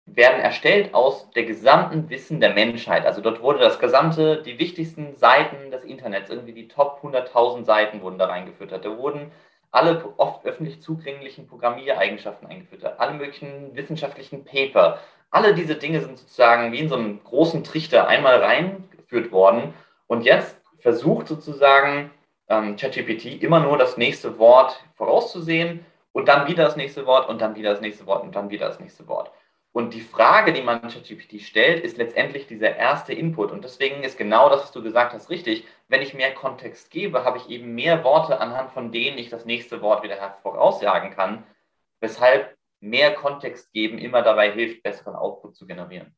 werden 0.06 0.40
erstellt 0.40 0.94
aus 0.94 1.30
der 1.32 1.46
gesamten 1.46 2.10
Wissen 2.10 2.40
der 2.40 2.54
Menschheit. 2.54 3.06
Also 3.06 3.22
dort 3.22 3.42
wurde 3.42 3.60
das 3.60 3.80
gesamte, 3.80 4.42
die 4.44 4.60
wichtigsten 4.60 5.16
Seiten 5.16 5.72
des 5.72 5.84
Internets, 5.84 6.30
irgendwie 6.30 6.54
die 6.54 6.68
Top 6.68 7.00
100.000 7.04 7.66
Seiten 7.66 8.02
wurden 8.02 8.20
da 8.20 8.26
reingefüttert. 8.26 8.86
Da 8.86 8.98
wurden 8.98 9.32
alle 9.72 10.14
oft 10.18 10.46
öffentlich 10.46 10.82
zugänglichen 10.82 11.48
Programmiereigenschaften 11.48 12.48
eingefüttert, 12.48 13.00
alle 13.00 13.14
möglichen 13.14 13.76
wissenschaftlichen 13.76 14.46
Paper. 14.46 15.00
Alle 15.32 15.54
diese 15.54 15.76
Dinge 15.76 16.00
sind 16.00 16.18
sozusagen 16.18 16.72
wie 16.72 16.80
in 16.80 16.88
so 16.88 16.96
einem 16.96 17.22
großen 17.24 17.64
Trichter 17.64 18.08
einmal 18.08 18.38
reingeführt 18.38 19.32
worden. 19.32 19.74
Und 20.08 20.24
jetzt 20.24 20.56
versucht 20.80 21.28
sozusagen 21.28 22.12
ähm, 22.48 22.76
ChatGPT 22.78 23.42
immer 23.42 23.60
nur 23.60 23.78
das 23.78 23.98
nächste 23.98 24.38
Wort 24.38 24.84
vorauszusehen 24.94 25.84
und 26.14 26.28
dann 26.28 26.48
wieder 26.48 26.64
das 26.64 26.76
nächste 26.76 27.06
Wort 27.06 27.28
und 27.28 27.42
dann 27.42 27.56
wieder 27.56 27.72
das 27.72 27.82
nächste 27.82 28.06
Wort 28.06 28.24
und 28.24 28.36
dann 28.36 28.50
wieder 28.52 28.68
das 28.68 28.80
nächste 28.80 29.08
Wort. 29.08 29.32
Und 29.76 29.94
die 29.94 30.00
Frage, 30.00 30.54
die 30.54 30.62
man 30.62 30.84
ChatGPT 30.84 31.42
stellt, 31.42 31.84
ist 31.84 31.98
letztendlich 31.98 32.48
dieser 32.48 32.78
erste 32.78 33.12
Input. 33.12 33.52
Und 33.52 33.66
deswegen 33.66 34.04
ist 34.04 34.18
genau 34.18 34.48
das, 34.48 34.62
was 34.62 34.72
du 34.72 34.82
gesagt 34.82 35.14
hast, 35.14 35.30
richtig. 35.30 35.66
Wenn 35.90 36.02
ich 36.02 36.14
mehr 36.14 36.34
Kontext 36.34 36.90
gebe, 36.92 37.26
habe 37.26 37.40
ich 37.40 37.50
eben 37.50 37.76
mehr 37.76 38.02
Worte, 38.06 38.40
anhand 38.40 38.72
von 38.72 38.94
denen 38.94 39.18
ich 39.18 39.28
das 39.28 39.44
nächste 39.44 39.82
Wort 39.82 40.02
wieder 40.02 40.38
voraussagen 40.44 41.12
kann, 41.12 41.44
weshalb 42.00 42.56
mehr 42.80 43.16
Kontext 43.16 43.74
geben 43.74 43.98
immer 43.98 44.22
dabei 44.22 44.50
hilft, 44.50 44.82
besseren 44.82 45.14
Output 45.14 45.58
zu 45.58 45.68
generieren. 45.68 46.16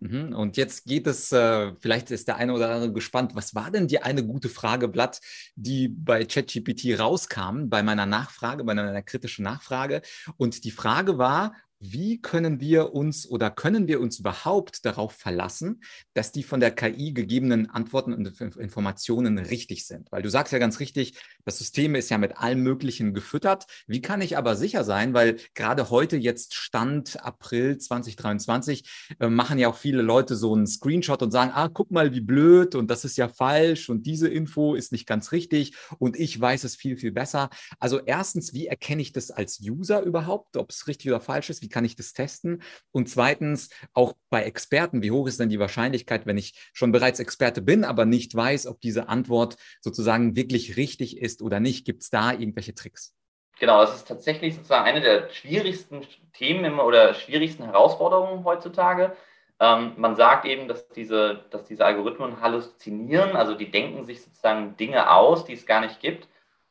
Mhm. 0.00 0.34
Und 0.34 0.56
jetzt 0.56 0.86
geht 0.86 1.06
es, 1.06 1.30
äh, 1.30 1.74
vielleicht 1.80 2.10
ist 2.10 2.26
der 2.26 2.36
eine 2.36 2.54
oder 2.54 2.70
andere 2.70 2.92
gespannt, 2.92 3.32
was 3.34 3.54
war 3.54 3.70
denn 3.70 3.88
die 3.88 4.00
eine 4.00 4.24
gute 4.24 4.48
Frage, 4.48 4.88
Blatt, 4.88 5.20
die 5.56 5.88
bei 5.88 6.24
ChatGPT 6.24 6.98
rauskam, 6.98 7.68
bei 7.68 7.82
meiner 7.82 8.06
Nachfrage, 8.06 8.64
bei 8.64 8.74
meiner 8.74 9.02
kritischen 9.02 9.44
Nachfrage. 9.44 10.00
Und 10.38 10.64
die 10.64 10.70
Frage 10.70 11.18
war, 11.18 11.52
wie 11.80 12.20
können 12.20 12.60
wir 12.60 12.92
uns 12.92 13.28
oder 13.28 13.50
können 13.50 13.86
wir 13.86 14.00
uns 14.00 14.18
überhaupt 14.18 14.84
darauf 14.84 15.12
verlassen, 15.12 15.82
dass 16.14 16.32
die 16.32 16.42
von 16.42 16.60
der 16.60 16.70
KI 16.70 17.12
gegebenen 17.12 17.70
Antworten 17.70 18.12
und 18.12 18.40
Informationen 18.40 19.38
richtig 19.38 19.86
sind? 19.86 20.10
Weil 20.10 20.22
du 20.22 20.30
sagst 20.30 20.52
ja 20.52 20.58
ganz 20.58 20.80
richtig, 20.80 21.18
das 21.44 21.58
System 21.58 21.94
ist 21.94 22.10
ja 22.10 22.18
mit 22.18 22.38
allem 22.38 22.62
Möglichen 22.62 23.14
gefüttert. 23.14 23.66
Wie 23.86 24.00
kann 24.00 24.20
ich 24.20 24.36
aber 24.36 24.56
sicher 24.56 24.84
sein, 24.84 25.14
weil 25.14 25.38
gerade 25.54 25.90
heute 25.90 26.16
jetzt 26.16 26.54
Stand 26.54 27.22
April 27.24 27.78
2023 27.78 29.14
äh, 29.20 29.28
machen 29.28 29.58
ja 29.58 29.68
auch 29.68 29.76
viele 29.76 30.02
Leute 30.02 30.36
so 30.36 30.54
einen 30.54 30.66
Screenshot 30.66 31.22
und 31.22 31.30
sagen, 31.30 31.52
ah, 31.54 31.68
guck 31.68 31.90
mal, 31.90 32.12
wie 32.12 32.20
blöd 32.20 32.74
und 32.74 32.90
das 32.90 33.04
ist 33.04 33.16
ja 33.16 33.28
falsch 33.28 33.88
und 33.88 34.06
diese 34.06 34.28
Info 34.28 34.74
ist 34.74 34.92
nicht 34.92 35.06
ganz 35.06 35.32
richtig 35.32 35.74
und 35.98 36.18
ich 36.18 36.38
weiß 36.40 36.64
es 36.64 36.76
viel, 36.76 36.96
viel 36.96 37.12
besser. 37.12 37.50
Also 37.78 38.00
erstens, 38.00 38.52
wie 38.52 38.66
erkenne 38.66 39.02
ich 39.02 39.12
das 39.12 39.30
als 39.30 39.60
User 39.60 40.02
überhaupt, 40.02 40.56
ob 40.56 40.70
es 40.70 40.86
richtig 40.86 41.10
oder 41.10 41.20
falsch 41.20 41.50
ist? 41.50 41.67
Wie 41.68 41.70
kann 41.70 41.84
ich 41.84 41.96
das 41.96 42.14
testen? 42.14 42.62
Und 42.92 43.10
zweitens, 43.10 43.68
auch 43.92 44.14
bei 44.30 44.44
Experten, 44.44 45.02
wie 45.02 45.10
hoch 45.10 45.28
ist 45.28 45.38
denn 45.38 45.50
die 45.50 45.58
Wahrscheinlichkeit, 45.58 46.24
wenn 46.24 46.38
ich 46.38 46.58
schon 46.72 46.92
bereits 46.92 47.20
Experte 47.20 47.60
bin, 47.60 47.84
aber 47.84 48.06
nicht 48.06 48.34
weiß, 48.34 48.66
ob 48.66 48.80
diese 48.80 49.10
Antwort 49.10 49.56
sozusagen 49.82 50.34
wirklich 50.34 50.78
richtig 50.78 51.18
ist 51.18 51.42
oder 51.42 51.60
nicht? 51.60 51.84
Gibt 51.84 52.02
es 52.02 52.08
da 52.08 52.32
irgendwelche 52.32 52.74
Tricks? 52.74 53.14
Genau, 53.60 53.82
das 53.82 53.96
ist 53.96 54.08
tatsächlich 54.08 54.54
sozusagen 54.54 54.86
eine 54.86 55.02
der 55.02 55.28
schwierigsten 55.28 56.06
Themen 56.32 56.80
oder 56.80 57.12
schwierigsten 57.12 57.64
Herausforderungen 57.64 58.44
heutzutage. 58.44 59.14
Ähm, 59.60 59.92
man 59.98 60.16
sagt 60.16 60.46
eben, 60.46 60.68
dass 60.68 60.88
diese, 60.88 61.44
dass 61.50 61.64
diese 61.64 61.84
Algorithmen 61.84 62.40
halluzinieren, 62.40 63.36
also 63.36 63.54
die 63.54 63.70
denken 63.70 64.06
sich 64.06 64.22
sozusagen 64.22 64.74
Dinge 64.78 65.10
aus, 65.10 65.44
die 65.44 65.52
es 65.52 65.66
gar 65.66 65.82
nicht 65.82 66.00
gibt. 66.00 66.28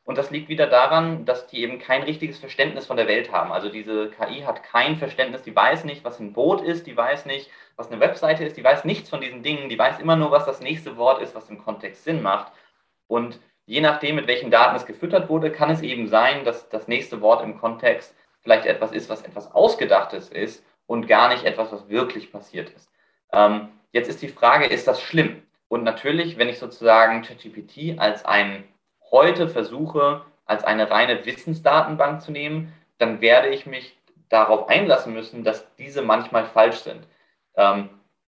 Und 0.08 0.16
das 0.16 0.30
liegt 0.30 0.48
wieder 0.48 0.66
daran, 0.66 1.26
dass 1.26 1.48
die 1.48 1.60
eben 1.62 1.78
kein 1.78 2.02
richtiges 2.02 2.38
Verständnis 2.38 2.86
von 2.86 2.96
der 2.96 3.08
Welt 3.08 3.30
haben. 3.30 3.52
Also 3.52 3.68
diese 3.68 4.08
KI 4.08 4.40
hat 4.40 4.62
kein 4.62 4.96
Verständnis, 4.96 5.42
die 5.42 5.54
weiß 5.54 5.84
nicht, 5.84 6.02
was 6.02 6.18
ein 6.18 6.32
Boot 6.32 6.62
ist, 6.62 6.86
die 6.86 6.96
weiß 6.96 7.26
nicht, 7.26 7.50
was 7.76 7.92
eine 7.92 8.00
Webseite 8.00 8.42
ist, 8.42 8.56
die 8.56 8.64
weiß 8.64 8.86
nichts 8.86 9.10
von 9.10 9.20
diesen 9.20 9.42
Dingen, 9.42 9.68
die 9.68 9.78
weiß 9.78 9.98
immer 9.98 10.16
nur, 10.16 10.30
was 10.30 10.46
das 10.46 10.62
nächste 10.62 10.96
Wort 10.96 11.20
ist, 11.20 11.34
was 11.34 11.50
im 11.50 11.62
Kontext 11.62 12.04
Sinn 12.04 12.22
macht. 12.22 12.50
Und 13.06 13.38
je 13.66 13.82
nachdem, 13.82 14.14
mit 14.14 14.28
welchen 14.28 14.50
Daten 14.50 14.76
es 14.76 14.86
gefüttert 14.86 15.28
wurde, 15.28 15.52
kann 15.52 15.68
es 15.68 15.82
eben 15.82 16.08
sein, 16.08 16.42
dass 16.42 16.70
das 16.70 16.88
nächste 16.88 17.20
Wort 17.20 17.44
im 17.44 17.58
Kontext 17.58 18.14
vielleicht 18.40 18.64
etwas 18.64 18.92
ist, 18.92 19.10
was 19.10 19.20
etwas 19.20 19.52
Ausgedachtes 19.52 20.30
ist 20.30 20.64
und 20.86 21.06
gar 21.06 21.28
nicht 21.28 21.44
etwas, 21.44 21.70
was 21.70 21.90
wirklich 21.90 22.32
passiert 22.32 22.70
ist. 22.70 22.90
Ähm, 23.30 23.68
jetzt 23.92 24.08
ist 24.08 24.22
die 24.22 24.28
Frage, 24.28 24.64
ist 24.64 24.88
das 24.88 25.02
schlimm? 25.02 25.42
Und 25.68 25.84
natürlich, 25.84 26.38
wenn 26.38 26.48
ich 26.48 26.58
sozusagen 26.58 27.20
ChatGPT 27.20 27.98
als 27.98 28.24
ein 28.24 28.64
heute 29.10 29.48
versuche, 29.48 30.22
als 30.46 30.64
eine 30.64 30.90
reine 30.90 31.24
Wissensdatenbank 31.24 32.22
zu 32.22 32.32
nehmen, 32.32 32.72
dann 32.98 33.20
werde 33.20 33.48
ich 33.48 33.66
mich 33.66 33.96
darauf 34.28 34.68
einlassen 34.68 35.12
müssen, 35.12 35.44
dass 35.44 35.74
diese 35.76 36.02
manchmal 36.02 36.46
falsch 36.46 36.78
sind. 36.78 37.06
Ähm, 37.56 37.90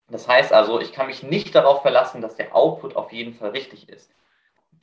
das 0.10 0.28
heißt 0.28 0.54
also, 0.54 0.80
ich 0.80 0.94
kann 0.94 1.08
mich 1.08 1.24
nicht 1.24 1.54
darauf 1.54 1.82
verlassen, 1.82 2.22
dass 2.22 2.36
der 2.36 2.56
Output 2.56 2.96
auf 2.96 3.12
jeden 3.12 3.34
Fall 3.34 3.50
richtig 3.50 3.90
ist. 3.90 4.12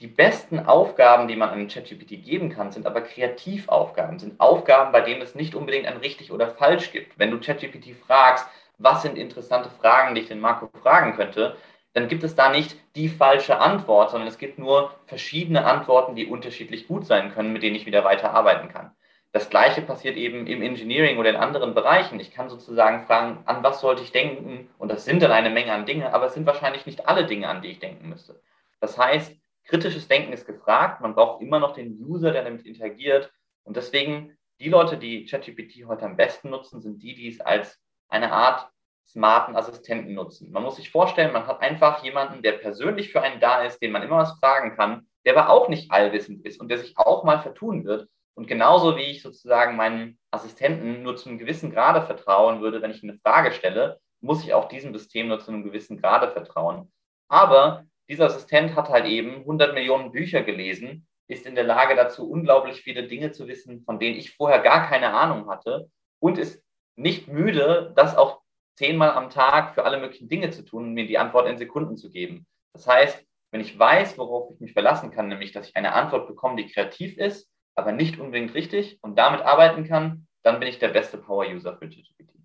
Die 0.01 0.07
besten 0.07 0.67
Aufgaben, 0.67 1.29
die 1.29 1.37
man 1.37 1.51
einem 1.51 1.69
ChatGPT 1.69 2.25
geben 2.25 2.51
kann, 2.51 2.73
sind 2.73 2.85
aber 2.85 3.01
Kreativaufgaben, 3.01 4.19
sind 4.19 4.41
Aufgaben, 4.41 4.91
bei 4.91 5.01
denen 5.01 5.23
es 5.23 5.35
nicht 5.35 5.55
unbedingt 5.55 5.87
ein 5.87 5.99
richtig 5.99 6.33
oder 6.33 6.49
falsch 6.49 6.91
gibt. 6.91 7.19
Wenn 7.19 7.31
du 7.31 7.39
ChatGPT 7.39 7.95
fragst, 8.07 8.47
was 8.79 9.03
sind 9.03 9.17
interessante 9.17 9.71
Fragen, 9.71 10.15
die 10.15 10.23
ich 10.23 10.29
den 10.29 10.41
Marco 10.41 10.69
fragen 10.83 11.15
könnte, 11.15 11.57
dann 11.95 12.09
gibt 12.09 12.25
es 12.25 12.35
da 12.35 12.51
nicht 12.51 12.77
die 12.97 13.09
falsche 13.09 13.61
Antwort, 13.61 14.11
sondern 14.11 14.29
es 14.29 14.39
gibt 14.39 14.59
nur 14.59 14.93
verschiedene 15.07 15.65
Antworten, 15.65 16.17
die 16.17 16.27
unterschiedlich 16.27 16.89
gut 16.89 17.07
sein 17.07 17.33
können, 17.33 17.53
mit 17.53 17.63
denen 17.63 17.77
ich 17.77 17.87
wieder 17.87 18.05
weiterarbeiten 18.05 18.69
kann. 18.69 18.91
Das 19.31 19.49
gleiche 19.49 19.81
passiert 19.81 20.17
eben 20.17 20.47
im 20.47 20.61
Engineering 20.63 21.19
oder 21.19 21.31
in 21.31 21.37
anderen 21.37 21.75
Bereichen. 21.75 22.21
Ich 22.21 22.33
kann 22.33 22.49
sozusagen 22.49 23.07
fragen, 23.07 23.43
an 23.47 23.63
was 23.63 23.81
sollte 23.81 24.03
ich 24.03 24.13
denken? 24.13 24.69
Und 24.79 24.91
das 24.91 25.05
sind 25.05 25.23
dann 25.23 25.33
eine 25.33 25.51
Menge 25.51 25.73
an 25.73 25.87
Dinge, 25.87 26.13
aber 26.13 26.27
es 26.27 26.35
sind 26.35 26.47
wahrscheinlich 26.47 26.85
nicht 26.85 27.09
alle 27.09 27.27
Dinge, 27.27 27.49
an 27.49 27.63
die 27.63 27.71
ich 27.71 27.79
denken 27.79 28.09
müsste. 28.09 28.41
Das 28.81 28.99
heißt, 28.99 29.37
kritisches 29.65 30.09
Denken 30.09 30.33
ist 30.33 30.47
gefragt. 30.47 31.01
Man 31.01 31.15
braucht 31.15 31.43
immer 31.43 31.59
noch 31.59 31.75
den 31.75 31.99
User, 32.01 32.33
der 32.33 32.45
damit 32.45 32.67
interagiert. 32.67 33.33
Und 33.63 33.77
deswegen, 33.77 34.37
die 34.61 34.69
Leute, 34.69 34.97
die 34.97 35.27
ChatGPT 35.27 35.87
heute 35.87 36.05
am 36.05 36.17
besten 36.17 36.51
nutzen, 36.51 36.81
sind 36.81 37.03
die, 37.03 37.15
die 37.15 37.29
es 37.29 37.41
als 37.41 37.81
eine 38.09 38.33
Art 38.33 38.69
smarten 39.07 39.57
Assistenten 39.57 40.15
nutzen. 40.15 40.51
Man 40.51 40.63
muss 40.63 40.77
sich 40.77 40.91
vorstellen, 40.91 41.33
man 41.33 41.47
hat 41.47 41.61
einfach 41.61 42.03
jemanden, 42.03 42.43
der 42.43 42.53
persönlich 42.53 43.13
für 43.13 43.23
einen 43.23 43.41
da 43.41 43.63
ist, 43.63 43.81
den 43.81 43.93
man 43.93 44.03
immer 44.03 44.19
was 44.19 44.39
fragen 44.39 44.77
kann, 44.77 45.07
der 45.25 45.37
aber 45.37 45.51
auch 45.51 45.69
nicht 45.69 45.91
allwissend 45.91 46.45
ist 46.45 46.61
und 46.61 46.69
der 46.69 46.79
sich 46.79 46.97
auch 46.97 47.25
mal 47.25 47.41
vertun 47.41 47.85
wird. 47.85 48.09
Und 48.35 48.49
genauso 48.49 48.97
wie 48.97 49.03
ich 49.03 49.23
sozusagen 49.23 49.77
meinen 49.77 50.19
Assistenten 50.31 51.03
nur 51.03 51.17
zu 51.17 51.29
einem 51.29 51.39
gewissen 51.39 51.73
Grade 51.73 52.03
vertrauen 52.03 52.61
würde, 52.61 52.83
wenn 52.83 52.91
ich 52.91 53.03
eine 53.03 53.19
Frage 53.19 53.53
stelle, 53.53 54.01
muss 54.21 54.43
ich 54.43 54.55
auch 54.55 54.69
diesem 54.69 54.93
System 54.93 55.29
nur 55.29 55.39
zu 55.39 55.53
einem 55.53 55.63
gewissen 55.63 56.01
Grade 56.01 56.33
vertrauen. 56.33 56.91
Aber 57.29 57.85
dieser 58.09 58.27
Assistent 58.27 58.75
hat 58.75 58.89
halt 58.89 59.07
eben 59.07 59.37
100 59.37 59.75
Millionen 59.75 60.13
Bücher 60.13 60.43
gelesen, 60.43 61.07
ist 61.29 61.47
in 61.47 61.55
der 61.55 61.65
Lage 61.65 61.95
dazu, 61.95 62.29
unglaublich 62.29 62.83
viele 62.83 63.07
Dinge 63.07 63.31
zu 63.33 63.47
wissen, 63.47 63.83
von 63.85 63.99
denen 63.99 64.17
ich 64.17 64.35
vorher 64.35 64.61
gar 64.61 64.89
keine 64.89 65.13
Ahnung 65.15 65.49
hatte 65.49 65.91
und 66.21 66.39
ist 66.39 66.63
nicht 66.97 67.29
müde, 67.29 67.93
das 67.97 68.17
auch 68.17 68.44
zehnmal 68.77 69.11
am 69.11 69.31
Tag 69.31 69.75
für 69.75 69.85
alle 69.85 69.99
möglichen 69.99 70.29
Dinge 70.29 70.51
zu 70.51 70.65
tun 70.65 70.93
mir 70.93 71.07
die 71.07 71.19
Antwort 71.19 71.49
in 71.49 71.59
Sekunden 71.59 71.97
zu 71.97 72.11
geben. 72.11 72.47
Das 72.73 72.87
heißt, 72.87 73.25
wenn 73.53 73.61
ich 73.61 73.79
weiß, 73.79 74.19
worauf 74.19 74.51
ich 74.53 74.61
mich 74.61 74.73
verlassen 74.73 75.11
kann, 75.11 75.29
nämlich, 75.29 75.53
dass 75.53 75.69
ich 75.69 75.77
eine 75.77 75.93
Antwort 75.93 76.27
bekomme, 76.27 76.57
die 76.57 76.67
kreativ 76.71 77.17
ist, 77.19 77.51
aber 77.77 77.93
nicht 77.93 78.19
unbedingt 78.19 78.55
richtig 78.55 78.99
und 79.01 79.17
damit 79.17 79.43
arbeiten 79.43 79.85
kann, 79.85 80.27
dann 80.43 80.59
bin 80.59 80.69
ich 80.69 80.79
der 80.79 80.89
beste 80.89 81.19
Power-User 81.19 81.77
für 81.77 81.89
ChatGPT. 81.89 82.44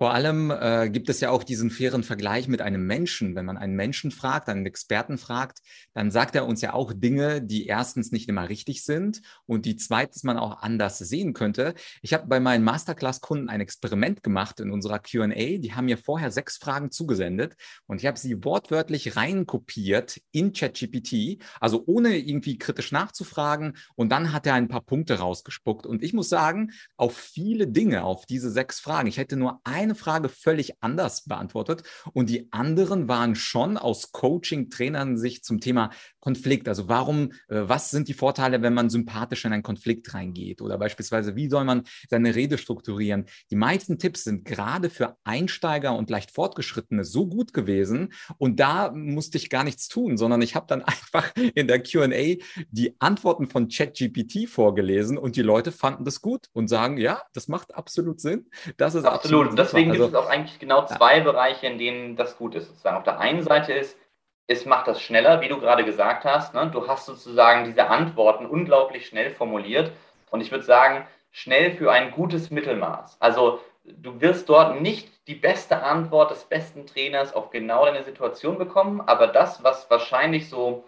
Vor 0.00 0.14
allem 0.14 0.50
äh, 0.50 0.88
gibt 0.88 1.10
es 1.10 1.20
ja 1.20 1.28
auch 1.28 1.44
diesen 1.44 1.68
fairen 1.68 2.02
Vergleich 2.02 2.48
mit 2.48 2.62
einem 2.62 2.86
Menschen. 2.86 3.34
Wenn 3.34 3.44
man 3.44 3.58
einen 3.58 3.76
Menschen 3.76 4.10
fragt, 4.10 4.48
einen 4.48 4.64
Experten 4.64 5.18
fragt, 5.18 5.58
dann 5.92 6.10
sagt 6.10 6.34
er 6.34 6.46
uns 6.46 6.62
ja 6.62 6.72
auch 6.72 6.94
Dinge, 6.94 7.42
die 7.42 7.66
erstens 7.66 8.10
nicht 8.10 8.26
immer 8.26 8.48
richtig 8.48 8.82
sind 8.82 9.20
und 9.44 9.66
die 9.66 9.76
zweitens 9.76 10.22
man 10.22 10.38
auch 10.38 10.62
anders 10.62 10.96
sehen 10.96 11.34
könnte. 11.34 11.74
Ich 12.00 12.14
habe 12.14 12.26
bei 12.28 12.40
meinen 12.40 12.64
Masterclass-Kunden 12.64 13.50
ein 13.50 13.60
Experiment 13.60 14.22
gemacht 14.22 14.58
in 14.60 14.70
unserer 14.70 15.00
QA. 15.00 15.58
Die 15.58 15.74
haben 15.74 15.84
mir 15.84 15.98
vorher 15.98 16.30
sechs 16.30 16.56
Fragen 16.56 16.90
zugesendet 16.90 17.56
und 17.86 18.00
ich 18.00 18.06
habe 18.06 18.18
sie 18.18 18.42
wortwörtlich 18.42 19.16
reinkopiert 19.16 20.18
in 20.32 20.54
ChatGPT, 20.54 21.42
also 21.60 21.84
ohne 21.84 22.16
irgendwie 22.16 22.56
kritisch 22.56 22.90
nachzufragen. 22.90 23.76
Und 23.96 24.08
dann 24.08 24.32
hat 24.32 24.46
er 24.46 24.54
ein 24.54 24.68
paar 24.68 24.80
Punkte 24.80 25.18
rausgespuckt. 25.18 25.84
Und 25.84 26.02
ich 26.02 26.14
muss 26.14 26.30
sagen, 26.30 26.70
auf 26.96 27.14
viele 27.14 27.66
Dinge, 27.68 28.04
auf 28.04 28.24
diese 28.24 28.50
sechs 28.50 28.80
Fragen, 28.80 29.06
ich 29.06 29.18
hätte 29.18 29.36
nur 29.36 29.60
eine 29.64 29.89
eine 29.90 29.96
Frage 29.96 30.28
völlig 30.28 30.82
anders 30.82 31.24
beantwortet 31.24 31.82
und 32.12 32.30
die 32.30 32.52
anderen 32.52 33.08
waren 33.08 33.34
schon 33.34 33.76
aus 33.76 34.12
Coaching-Trainern 34.12 35.16
sich 35.16 35.42
zum 35.42 35.60
Thema 35.60 35.90
Konflikt. 36.20 36.68
Also 36.68 36.88
warum, 36.88 37.32
äh, 37.48 37.62
was 37.62 37.90
sind 37.90 38.08
die 38.08 38.14
Vorteile, 38.14 38.62
wenn 38.62 38.74
man 38.74 38.90
sympathisch 38.90 39.44
in 39.44 39.52
einen 39.52 39.62
Konflikt 39.62 40.14
reingeht? 40.14 40.62
Oder 40.62 40.78
beispielsweise, 40.78 41.34
wie 41.34 41.48
soll 41.48 41.64
man 41.64 41.82
seine 42.08 42.34
Rede 42.34 42.58
strukturieren? 42.58 43.26
Die 43.50 43.56
meisten 43.56 43.98
Tipps 43.98 44.24
sind 44.24 44.44
gerade 44.44 44.90
für 44.90 45.16
Einsteiger 45.24 45.96
und 45.96 46.10
leicht 46.10 46.30
Fortgeschrittene 46.30 47.04
so 47.04 47.26
gut 47.26 47.52
gewesen. 47.52 48.12
Und 48.38 48.60
da 48.60 48.92
musste 48.92 49.38
ich 49.38 49.50
gar 49.50 49.64
nichts 49.64 49.88
tun, 49.88 50.16
sondern 50.16 50.42
ich 50.42 50.54
habe 50.54 50.66
dann 50.68 50.82
einfach 51.00 51.34
in 51.54 51.66
der 51.66 51.82
QA 51.82 52.36
die 52.70 52.94
Antworten 53.00 53.48
von 53.48 53.68
ChatGPT 53.68 54.48
vorgelesen 54.48 55.18
und 55.18 55.36
die 55.36 55.42
Leute 55.42 55.72
fanden 55.72 56.04
das 56.04 56.20
gut 56.20 56.48
und 56.52 56.68
sagen, 56.68 56.98
ja, 56.98 57.22
das 57.32 57.48
macht 57.48 57.74
absolut 57.74 58.20
Sinn. 58.20 58.48
Das 58.76 58.94
ist 58.94 59.04
absolut. 59.04 59.46
absolut 59.46 59.58
deswegen 59.80 59.90
also, 59.92 60.04
gibt 60.04 60.14
es 60.14 60.20
auch 60.20 60.30
eigentlich 60.30 60.58
genau 60.58 60.84
zwei 60.86 61.18
ja. 61.18 61.24
Bereiche, 61.24 61.66
in 61.66 61.78
denen 61.78 62.16
das 62.16 62.36
gut 62.36 62.54
ist. 62.54 62.68
Sozusagen 62.68 62.96
auf 62.96 63.04
der 63.04 63.18
einen 63.18 63.42
Seite 63.42 63.72
ist, 63.72 63.96
es 64.46 64.66
macht 64.66 64.88
das 64.88 65.00
schneller, 65.00 65.40
wie 65.40 65.48
du 65.48 65.60
gerade 65.60 65.84
gesagt 65.84 66.24
hast. 66.24 66.54
Ne? 66.54 66.70
Du 66.72 66.88
hast 66.88 67.06
sozusagen 67.06 67.64
diese 67.64 67.88
Antworten 67.88 68.46
unglaublich 68.46 69.06
schnell 69.06 69.30
formuliert. 69.30 69.92
Und 70.30 70.40
ich 70.40 70.50
würde 70.50 70.64
sagen, 70.64 71.06
schnell 71.30 71.72
für 71.72 71.92
ein 71.92 72.10
gutes 72.10 72.50
Mittelmaß. 72.50 73.16
Also 73.20 73.60
du 73.84 74.20
wirst 74.20 74.48
dort 74.48 74.80
nicht 74.80 75.08
die 75.28 75.34
beste 75.34 75.82
Antwort 75.82 76.30
des 76.30 76.44
besten 76.44 76.86
Trainers 76.86 77.32
auf 77.32 77.50
genau 77.50 77.84
deine 77.84 78.02
Situation 78.02 78.58
bekommen, 78.58 79.00
aber 79.00 79.28
das, 79.28 79.62
was 79.62 79.88
wahrscheinlich 79.90 80.48
so 80.48 80.84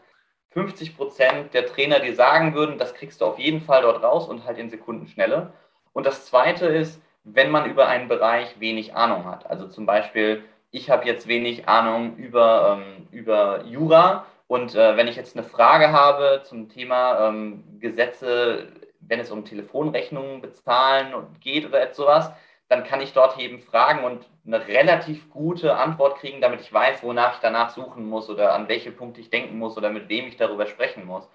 50 0.51 0.97
Prozent 0.97 1.55
der 1.55 1.67
Trainer 1.67 2.01
dir 2.01 2.15
sagen 2.15 2.55
würden, 2.55 2.79
das 2.79 2.95
kriegst 2.95 3.21
du 3.21 3.25
auf 3.25 3.39
jeden 3.39 3.61
Fall 3.61 3.83
dort 3.83 4.03
raus 4.03 4.29
und 4.29 4.45
halt 4.45 4.59
in 4.59 4.71
Sekunden 4.71 5.07
schneller. 5.07 5.55
Und 5.93 6.07
das 6.07 6.27
Zweite 6.27 6.67
ist, 6.67 7.01
wenn 7.25 7.51
man 7.51 7.71
über 7.71 7.89
einen 7.89 8.09
Bereich 8.09 8.59
wenig 8.61 8.95
Ahnung 8.95 9.27
hat. 9.27 9.49
Also 9.49 9.69
zum 9.69 9.87
Beispiel, 9.87 10.45
ich 10.71 10.91
habe 10.91 11.07
jetzt 11.07 11.29
wenig 11.29 11.69
Ahnung 11.69 12.17
über, 12.17 12.79
ähm, 12.79 13.07
über 13.11 13.65
Jura 13.65 14.27
und 14.49 14.75
äh, 14.75 14.97
wenn 14.97 15.09
ich 15.09 15.17
jetzt 15.17 15.37
eine 15.37 15.47
Frage 15.47 15.93
habe 15.93 16.43
zum 16.45 16.69
Thema 16.69 17.29
ähm, 17.29 17.65
Gesetze, 17.81 18.69
wenn 19.01 19.21
es 19.21 19.31
um 19.31 19.45
Telefonrechnungen 19.45 20.41
bezahlen 20.41 21.15
geht 21.41 21.67
oder 21.67 21.81
etwas 21.81 21.97
sowas, 21.97 22.33
dann 22.69 22.85
kann 22.85 23.01
ich 23.01 23.13
dort 23.13 23.39
eben 23.39 23.61
fragen 23.61 24.05
und 24.05 24.27
eine 24.47 24.67
relativ 24.67 25.31
gute 25.31 25.77
Antwort 25.77 26.19
kriegen, 26.19 26.41
damit 26.41 26.63
ich 26.63 26.73
weiß, 26.73 27.03
wonach 27.03 27.35
ich 27.35 27.41
danach 27.41 27.71
suchen 27.71 28.09
muss 28.09 28.31
oder 28.31 28.55
an 28.55 28.69
welche 28.69 28.91
Punkte 28.91 29.21
ich 29.21 29.31
denken 29.31 29.59
muss 29.59 29.77
oder 29.77 29.91
mit 29.91 30.09
wem 30.09 30.27
ich 30.27 30.37
darüber 30.37 30.67
sprechen 30.67 31.05
muss. 31.05 31.29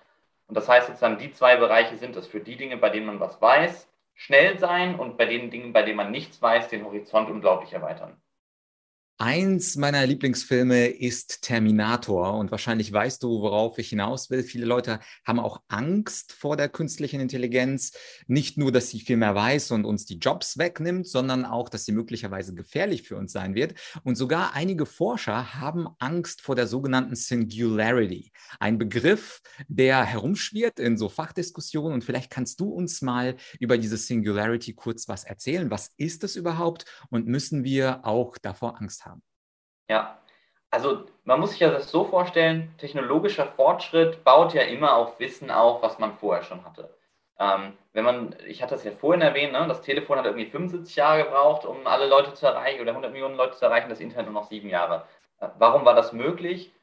Und 0.47 0.55
das 0.55 0.67
heißt 0.67 0.87
sozusagen, 0.87 1.19
die 1.19 1.31
zwei 1.31 1.57
Bereiche 1.57 1.95
sind 1.97 2.15
es 2.15 2.25
für 2.27 2.39
die 2.39 2.55
Dinge, 2.55 2.77
bei 2.77 2.89
denen 2.89 3.05
man 3.05 3.19
was 3.19 3.41
weiß 3.41 3.87
schnell 4.17 4.59
sein 4.59 4.99
und 4.99 5.17
bei 5.17 5.25
den 5.25 5.49
Dingen, 5.49 5.71
bei 5.71 5.83
denen 5.83 5.97
man 5.97 6.11
nichts 6.11 6.41
weiß, 6.41 6.67
den 6.67 6.83
Horizont 6.83 7.29
unglaublich 7.29 7.71
erweitern. 7.71 8.19
Eins 9.19 9.77
meiner 9.77 10.05
Lieblingsfilme 10.05 10.89
ist 10.89 11.41
Terminator 11.41 12.37
und 12.37 12.51
wahrscheinlich 12.51 12.93
weißt 12.93 13.23
du, 13.23 13.41
worauf 13.41 13.79
ich 13.79 13.89
hinaus 13.89 14.29
will. 14.29 14.43
Viele 14.43 14.67
Leute 14.67 14.99
haben 15.25 15.39
auch 15.39 15.63
Angst 15.69 16.33
vor 16.33 16.55
der 16.55 16.69
künstlichen 16.69 17.19
Intelligenz. 17.19 17.93
Nicht 18.27 18.59
nur, 18.59 18.71
dass 18.71 18.91
sie 18.91 18.99
viel 18.99 19.17
mehr 19.17 19.33
weiß 19.33 19.71
und 19.71 19.85
uns 19.85 20.05
die 20.05 20.19
Jobs 20.19 20.59
wegnimmt, 20.59 21.07
sondern 21.07 21.45
auch, 21.45 21.69
dass 21.69 21.85
sie 21.85 21.93
möglicherweise 21.93 22.53
gefährlich 22.53 23.07
für 23.07 23.17
uns 23.17 23.31
sein 23.31 23.55
wird. 23.55 23.73
Und 24.03 24.17
sogar 24.17 24.53
einige 24.53 24.85
Forscher 24.85 25.55
haben 25.55 25.87
Angst 25.97 26.43
vor 26.43 26.55
der 26.55 26.67
sogenannten 26.67 27.15
Singularity. 27.15 28.31
Ein 28.59 28.77
Begriff, 28.77 29.41
der 29.67 30.05
herumschwirrt 30.05 30.77
in 30.79 30.95
so 30.95 31.09
Fachdiskussionen. 31.09 31.93
Und 31.93 32.03
vielleicht 32.03 32.29
kannst 32.29 32.59
du 32.59 32.69
uns 32.69 33.01
mal 33.01 33.35
über 33.59 33.79
diese 33.79 33.97
Singularity 33.97 34.73
kurz 34.75 35.07
was 35.07 35.23
erzählen. 35.23 35.71
Was 35.71 35.91
ist 35.97 36.23
es 36.23 36.35
überhaupt 36.35 36.85
und 37.09 37.25
müssen 37.25 37.63
wir 37.63 38.05
auch 38.05 38.37
davor 38.37 38.79
Angst 38.79 39.05
haben? 39.05 39.06
Ja, 39.89 40.19
also 40.69 41.05
man 41.23 41.39
muss 41.39 41.51
sich 41.51 41.59
ja 41.59 41.69
das 41.71 41.89
so 41.89 42.05
vorstellen, 42.05 42.73
technologischer 42.77 43.47
Fortschritt 43.47 44.23
baut 44.23 44.53
ja 44.53 44.63
immer 44.63 44.95
auf 44.95 45.19
Wissen 45.19 45.51
auf, 45.51 45.81
was 45.81 45.99
man 45.99 46.13
vorher 46.17 46.43
schon 46.43 46.63
hatte. 46.65 46.93
Ähm, 47.39 47.77
wenn 47.93 48.03
man, 48.05 48.35
ich 48.47 48.61
hatte 48.63 48.75
das 48.75 48.83
ja 48.83 48.91
vorhin 48.91 49.21
erwähnt, 49.21 49.53
ne, 49.53 49.65
das 49.67 49.81
Telefon 49.81 50.17
hat 50.17 50.25
irgendwie 50.25 50.49
75 50.49 50.95
Jahre 50.95 51.23
gebraucht, 51.23 51.65
um 51.65 51.85
alle 51.85 52.07
Leute 52.07 52.33
zu 52.33 52.45
erreichen 52.47 52.81
oder 52.81 52.91
100 52.91 53.11
Millionen 53.11 53.35
Leute 53.35 53.57
zu 53.57 53.65
erreichen, 53.65 53.89
das 53.89 53.99
Internet 53.99 54.25
nur 54.25 54.41
noch 54.41 54.49
sieben 54.49 54.69
Jahre. 54.69 55.05
Äh, 55.39 55.49
warum 55.57 55.85
war 55.85 55.95
das 55.95 56.13
möglich? 56.13 56.73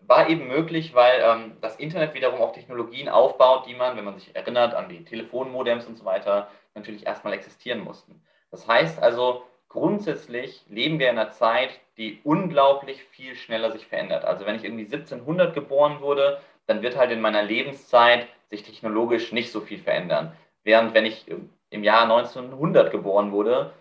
War 0.00 0.28
eben 0.28 0.48
möglich, 0.48 0.94
weil 0.94 1.20
ähm, 1.22 1.56
das 1.60 1.76
Internet 1.76 2.14
wiederum 2.14 2.40
auf 2.40 2.52
Technologien 2.52 3.08
aufbaut, 3.08 3.66
die 3.66 3.74
man, 3.74 3.96
wenn 3.96 4.04
man 4.04 4.14
sich 4.14 4.34
erinnert 4.34 4.74
an 4.74 4.88
die 4.88 5.04
Telefonmodems 5.04 5.86
und 5.86 5.96
so 5.96 6.04
weiter, 6.04 6.48
natürlich 6.74 7.06
erstmal 7.06 7.34
existieren 7.34 7.80
mussten. 7.80 8.22
Das 8.50 8.66
heißt 8.66 9.02
also, 9.02 9.44
grundsätzlich 9.70 10.62
leben 10.68 10.98
wir 10.98 11.08
in 11.08 11.18
einer 11.18 11.30
Zeit, 11.30 11.70
die 11.96 12.20
unglaublich 12.24 13.02
viel 13.04 13.34
schneller 13.34 13.70
sich 13.70 13.86
verändert. 13.86 14.24
Also 14.24 14.44
wenn 14.44 14.56
ich 14.56 14.64
irgendwie 14.64 14.84
1700 14.84 15.54
geboren 15.54 16.00
wurde, 16.00 16.40
dann 16.66 16.82
wird 16.82 16.98
halt 16.98 17.10
in 17.10 17.20
meiner 17.20 17.42
Lebenszeit 17.42 18.28
sich 18.50 18.62
technologisch 18.62 19.32
nicht 19.32 19.50
so 19.50 19.60
viel 19.60 19.78
verändern. 19.78 20.36
Während 20.64 20.92
wenn 20.92 21.06
ich 21.06 21.26
im 21.70 21.84
Jahr 21.84 22.02
1900 22.02 22.90
geboren 22.90 23.32
wurde 23.32 23.72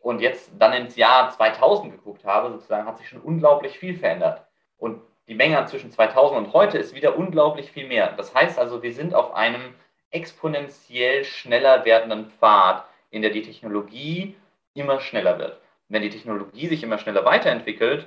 und 0.00 0.20
jetzt 0.20 0.50
dann 0.58 0.72
ins 0.72 0.96
Jahr 0.96 1.30
2000 1.30 1.92
geguckt 1.92 2.24
habe, 2.24 2.50
sozusagen 2.50 2.86
hat 2.86 2.98
sich 2.98 3.08
schon 3.08 3.20
unglaublich 3.20 3.78
viel 3.78 3.96
verändert. 3.96 4.44
Und 4.78 5.00
die 5.28 5.34
Menge 5.34 5.64
zwischen 5.66 5.90
2000 5.90 6.38
und 6.38 6.52
heute 6.52 6.78
ist 6.78 6.94
wieder 6.94 7.16
unglaublich 7.16 7.70
viel 7.70 7.86
mehr. 7.86 8.12
Das 8.12 8.34
heißt 8.34 8.58
also, 8.58 8.82
wir 8.82 8.92
sind 8.92 9.14
auf 9.14 9.34
einem 9.34 9.74
exponentiell 10.10 11.24
schneller 11.24 11.84
werdenden 11.84 12.30
Pfad, 12.30 12.84
in 13.10 13.22
der 13.22 13.30
die 13.30 13.42
Technologie 13.42 14.36
immer 14.76 15.00
schneller 15.00 15.38
wird. 15.38 15.60
Wenn 15.88 16.02
die 16.02 16.10
Technologie 16.10 16.66
sich 16.68 16.82
immer 16.82 16.98
schneller 16.98 17.24
weiterentwickelt, 17.24 18.06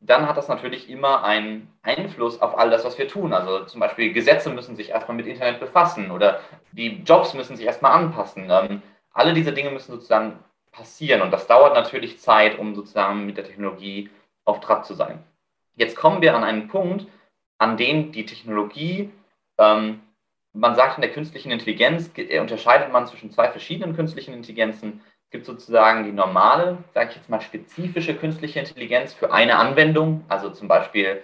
dann 0.00 0.26
hat 0.26 0.36
das 0.36 0.48
natürlich 0.48 0.88
immer 0.88 1.24
einen 1.24 1.70
Einfluss 1.82 2.40
auf 2.40 2.56
all 2.58 2.70
das, 2.70 2.84
was 2.84 2.98
wir 2.98 3.06
tun. 3.06 3.32
Also 3.32 3.64
zum 3.66 3.80
Beispiel 3.80 4.12
Gesetze 4.12 4.50
müssen 4.50 4.74
sich 4.74 4.90
erstmal 4.90 5.16
mit 5.16 5.26
Internet 5.26 5.60
befassen 5.60 6.10
oder 6.10 6.40
die 6.72 7.02
Jobs 7.04 7.34
müssen 7.34 7.56
sich 7.56 7.66
erstmal 7.66 7.92
anpassen. 7.92 8.48
Ähm, 8.50 8.82
alle 9.12 9.34
diese 9.34 9.52
Dinge 9.52 9.70
müssen 9.70 9.92
sozusagen 9.92 10.38
passieren 10.72 11.20
und 11.20 11.30
das 11.32 11.46
dauert 11.46 11.74
natürlich 11.74 12.18
Zeit, 12.18 12.58
um 12.58 12.74
sozusagen 12.74 13.26
mit 13.26 13.36
der 13.36 13.44
Technologie 13.44 14.08
auf 14.44 14.60
Trab 14.60 14.86
zu 14.86 14.94
sein. 14.94 15.22
Jetzt 15.76 15.96
kommen 15.96 16.22
wir 16.22 16.34
an 16.34 16.44
einen 16.44 16.68
Punkt, 16.68 17.06
an 17.58 17.76
dem 17.76 18.12
die 18.12 18.24
Technologie, 18.24 19.10
ähm, 19.58 20.00
man 20.52 20.74
sagt 20.74 20.96
in 20.96 21.02
der 21.02 21.12
künstlichen 21.12 21.52
Intelligenz, 21.52 22.10
unterscheidet 22.40 22.90
man 22.90 23.06
zwischen 23.06 23.30
zwei 23.30 23.48
verschiedenen 23.48 23.94
künstlichen 23.94 24.34
Intelligenzen 24.34 25.00
gibt 25.30 25.46
sozusagen 25.46 26.04
die 26.04 26.12
normale, 26.12 26.78
sage 26.92 27.10
ich 27.10 27.16
jetzt 27.16 27.28
mal, 27.28 27.40
spezifische 27.40 28.14
künstliche 28.14 28.60
Intelligenz 28.60 29.12
für 29.12 29.32
eine 29.32 29.56
Anwendung, 29.56 30.24
also 30.28 30.50
zum 30.50 30.68
Beispiel 30.68 31.22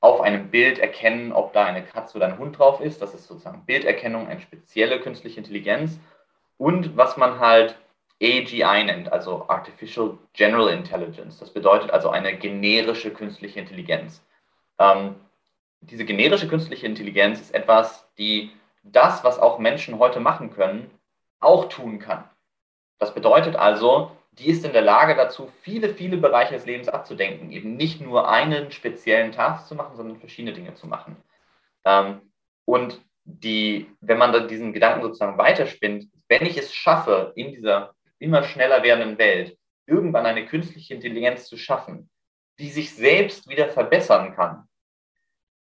auf 0.00 0.20
einem 0.20 0.50
Bild 0.50 0.78
erkennen, 0.78 1.32
ob 1.32 1.52
da 1.52 1.64
eine 1.64 1.82
Katze 1.82 2.16
oder 2.16 2.26
ein 2.26 2.38
Hund 2.38 2.58
drauf 2.58 2.80
ist. 2.80 3.00
Das 3.00 3.14
ist 3.14 3.26
sozusagen 3.26 3.64
Bilderkennung, 3.64 4.28
eine 4.28 4.40
spezielle 4.40 5.00
künstliche 5.00 5.38
Intelligenz. 5.38 5.98
Und 6.58 6.96
was 6.96 7.16
man 7.16 7.40
halt 7.40 7.76
AGI 8.22 8.84
nennt, 8.84 9.12
also 9.12 9.46
Artificial 9.48 10.16
General 10.32 10.68
Intelligence. 10.68 11.38
Das 11.38 11.50
bedeutet 11.50 11.90
also 11.90 12.10
eine 12.10 12.36
generische 12.36 13.10
künstliche 13.10 13.60
Intelligenz. 13.60 14.22
Ähm, 14.78 15.16
diese 15.80 16.04
generische 16.04 16.48
künstliche 16.48 16.86
Intelligenz 16.86 17.40
ist 17.40 17.54
etwas, 17.54 18.08
die 18.16 18.52
das, 18.82 19.22
was 19.24 19.38
auch 19.38 19.58
Menschen 19.58 19.98
heute 19.98 20.20
machen 20.20 20.50
können, 20.50 20.90
auch 21.40 21.68
tun 21.68 21.98
kann. 21.98 22.24
Das 22.98 23.14
bedeutet 23.14 23.56
also, 23.56 24.10
die 24.32 24.48
ist 24.48 24.64
in 24.64 24.72
der 24.72 24.82
Lage 24.82 25.14
dazu, 25.14 25.50
viele, 25.62 25.94
viele 25.94 26.16
Bereiche 26.16 26.54
des 26.54 26.66
Lebens 26.66 26.88
abzudenken, 26.88 27.50
eben 27.52 27.76
nicht 27.76 28.00
nur 28.00 28.28
einen 28.28 28.70
speziellen 28.70 29.32
Task 29.32 29.66
zu 29.66 29.74
machen, 29.74 29.96
sondern 29.96 30.18
verschiedene 30.18 30.54
Dinge 30.54 30.74
zu 30.74 30.86
machen. 30.86 31.16
Ähm, 31.84 32.20
und 32.64 33.00
die, 33.24 33.90
wenn 34.00 34.18
man 34.18 34.32
dann 34.32 34.48
diesen 34.48 34.72
Gedanken 34.72 35.02
sozusagen 35.02 35.38
weiterspinnt, 35.38 36.08
wenn 36.28 36.46
ich 36.46 36.56
es 36.56 36.74
schaffe, 36.74 37.32
in 37.34 37.52
dieser 37.52 37.94
immer 38.18 38.42
schneller 38.42 38.82
werdenden 38.82 39.18
Welt 39.18 39.56
irgendwann 39.86 40.26
eine 40.26 40.46
künstliche 40.46 40.94
Intelligenz 40.94 41.46
zu 41.46 41.56
schaffen, 41.56 42.10
die 42.58 42.70
sich 42.70 42.94
selbst 42.94 43.48
wieder 43.48 43.68
verbessern 43.68 44.34
kann, 44.34 44.68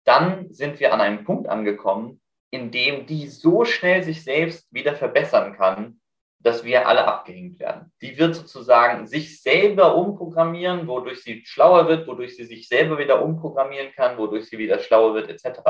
dann 0.04 0.50
sind 0.52 0.80
wir 0.80 0.92
an 0.92 1.00
einem 1.00 1.24
Punkt 1.24 1.48
angekommen, 1.48 2.20
in 2.50 2.70
dem 2.70 3.06
die 3.06 3.28
so 3.28 3.64
schnell 3.64 4.02
sich 4.02 4.24
selbst 4.24 4.72
wieder 4.72 4.94
verbessern 4.94 5.56
kann, 5.56 5.99
dass 6.42 6.64
wir 6.64 6.88
alle 6.88 7.06
abgehängt 7.06 7.58
werden. 7.60 7.92
Die 8.00 8.18
wird 8.18 8.34
sozusagen 8.34 9.06
sich 9.06 9.42
selber 9.42 9.94
umprogrammieren, 9.94 10.88
wodurch 10.88 11.22
sie 11.22 11.44
schlauer 11.44 11.86
wird, 11.86 12.08
wodurch 12.08 12.34
sie 12.34 12.44
sich 12.44 12.66
selber 12.66 12.98
wieder 12.98 13.22
umprogrammieren 13.22 13.92
kann, 13.92 14.16
wodurch 14.16 14.46
sie 14.46 14.56
wieder 14.56 14.78
schlauer 14.78 15.14
wird, 15.14 15.28
etc. 15.28 15.60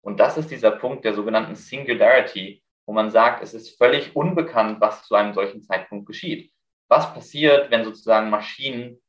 Und 0.00 0.18
das 0.18 0.38
ist 0.38 0.50
dieser 0.50 0.70
Punkt 0.70 1.04
der 1.04 1.12
sogenannten 1.12 1.54
Singularity, 1.54 2.62
wo 2.86 2.94
man 2.94 3.10
sagt, 3.10 3.42
es 3.42 3.52
ist 3.52 3.76
völlig 3.76 4.16
unbekannt, 4.16 4.80
was 4.80 5.04
zu 5.04 5.14
einem 5.14 5.34
solchen 5.34 5.62
Zeitpunkt 5.62 6.06
geschieht. 6.06 6.50
Was 6.88 7.12
passiert, 7.12 7.70
wenn 7.70 7.84
sozusagen 7.84 8.30
Maschinen 8.30 9.02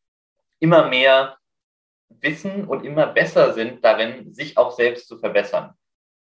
immer 0.59 0.89
mehr 0.89 1.37
wissen 2.09 2.65
und 2.65 2.83
immer 2.83 3.07
besser 3.07 3.53
sind 3.53 3.85
darin, 3.85 4.33
sich 4.33 4.57
auch 4.57 4.71
selbst 4.71 5.07
zu 5.07 5.17
verbessern? 5.19 5.73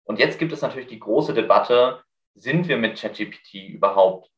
Und 0.03 0.19
jetzt 0.19 0.37
gibt 0.37 0.51
es 0.51 0.61
natürlich 0.61 0.89
die 0.89 0.99
große 0.99 1.33
Debatte, 1.33 2.03
sind 2.35 2.67
wir 2.67 2.77
mit 2.77 2.99
ChatGPT 2.99 3.69
überhaupt 3.69 4.29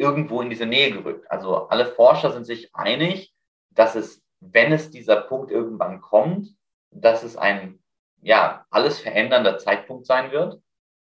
irgendwo 0.00 0.40
in 0.40 0.48
diese 0.48 0.64
Nähe 0.66 0.90
gerückt. 0.90 1.30
Also 1.30 1.68
alle 1.68 1.86
Forscher 1.86 2.32
sind 2.32 2.44
sich 2.44 2.74
einig, 2.74 3.34
dass 3.68 3.94
es, 3.94 4.22
wenn 4.40 4.72
es 4.72 4.90
dieser 4.90 5.20
Punkt 5.20 5.50
irgendwann 5.50 6.00
kommt, 6.00 6.48
dass 6.90 7.22
es 7.22 7.36
ein, 7.36 7.78
ja, 8.22 8.64
alles 8.70 8.98
verändernder 8.98 9.58
Zeitpunkt 9.58 10.06
sein 10.06 10.32
wird. 10.32 10.60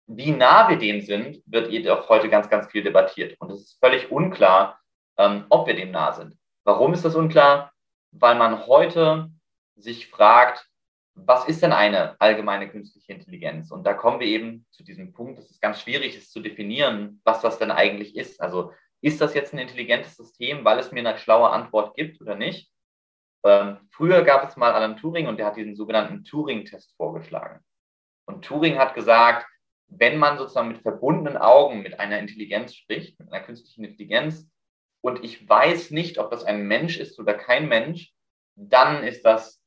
Wie 0.07 0.31
nah 0.31 0.70
wir 0.70 0.79
dem 0.79 1.03
sind, 1.03 1.42
wird 1.44 1.70
jedoch 1.70 2.09
heute 2.09 2.31
ganz, 2.31 2.48
ganz 2.48 2.66
viel 2.68 2.83
debattiert. 2.83 3.37
Und 3.40 3.51
es 3.53 3.61
ist 3.61 3.79
völlig 3.79 4.11
unklar, 4.11 4.81
ähm, 5.18 5.44
ob 5.51 5.66
wir 5.66 5.77
dem 5.77 5.90
nah 5.90 6.12
sind. 6.12 6.38
Warum 6.64 6.94
ist 6.94 7.05
das 7.05 7.14
unklar? 7.14 7.72
Weil 8.11 8.37
man 8.37 8.66
heute 8.66 9.31
sich 9.77 10.09
fragt, 10.09 10.66
was 11.27 11.47
ist 11.49 11.63
denn 11.63 11.73
eine 11.73 12.21
allgemeine 12.21 12.69
künstliche 12.69 13.13
Intelligenz? 13.13 13.71
Und 13.71 13.85
da 13.85 13.95
kommen 13.95 14.21
wir 14.21 14.27
eben 14.27 14.67
zu 14.71 14.83
diesem 14.83 15.13
Punkt, 15.13 15.39
dass 15.39 15.51
es 15.51 15.61
ganz 15.61 15.81
schwierig 15.81 16.17
ist 16.17 16.33
zu 16.33 16.41
definieren, 16.41 17.21
was 17.25 17.41
das 17.41 17.59
denn 17.59 17.71
eigentlich 17.71 18.17
ist. 18.17 18.41
Also 18.41 18.73
ist 19.01 19.21
das 19.21 19.35
jetzt 19.35 19.53
ein 19.53 19.59
intelligentes 19.59 20.17
System, 20.17 20.65
weil 20.65 20.79
es 20.79 20.93
mir 20.93 21.01
eine 21.01 21.19
schlaue 21.19 21.51
Antwort 21.51 21.97
gibt 21.97 22.21
oder 22.21 22.35
nicht? 22.35 22.71
Ähm, 23.45 23.79
früher 23.91 24.23
gab 24.23 24.49
es 24.49 24.57
mal 24.57 24.73
Alan 24.73 24.97
Turing 24.97 25.29
und 25.29 25.39
der 25.39 25.47
hat 25.47 25.57
diesen 25.57 25.77
sogenannten 25.77 26.25
Turing-Test 26.25 26.95
vorgeschlagen. 26.97 27.61
Und 28.27 28.45
Turing 28.45 28.79
hat 28.79 28.95
gesagt, 28.95 29.47
wenn 29.87 30.19
man 30.19 30.37
sozusagen 30.37 30.69
mit 30.69 30.83
verbundenen 30.83 31.37
Augen 31.37 31.83
mit 31.83 31.99
einer 31.99 32.19
Intelligenz 32.19 32.75
spricht, 32.75 33.19
mit 33.19 33.33
einer 33.33 33.45
künstlichen 33.45 33.85
Intelligenz, 33.85 34.51
und 35.01 35.25
ich 35.25 35.49
weiß 35.49 35.93
nicht, 35.93 36.19
ob 36.19 36.31
das 36.31 36.45
ein 36.45 36.67
Mensch 36.67 36.99
ist 36.99 37.19
oder 37.19 37.35
kein 37.35 37.69
Mensch, 37.69 38.13
dann 38.57 39.05
ist 39.05 39.25
das 39.25 39.63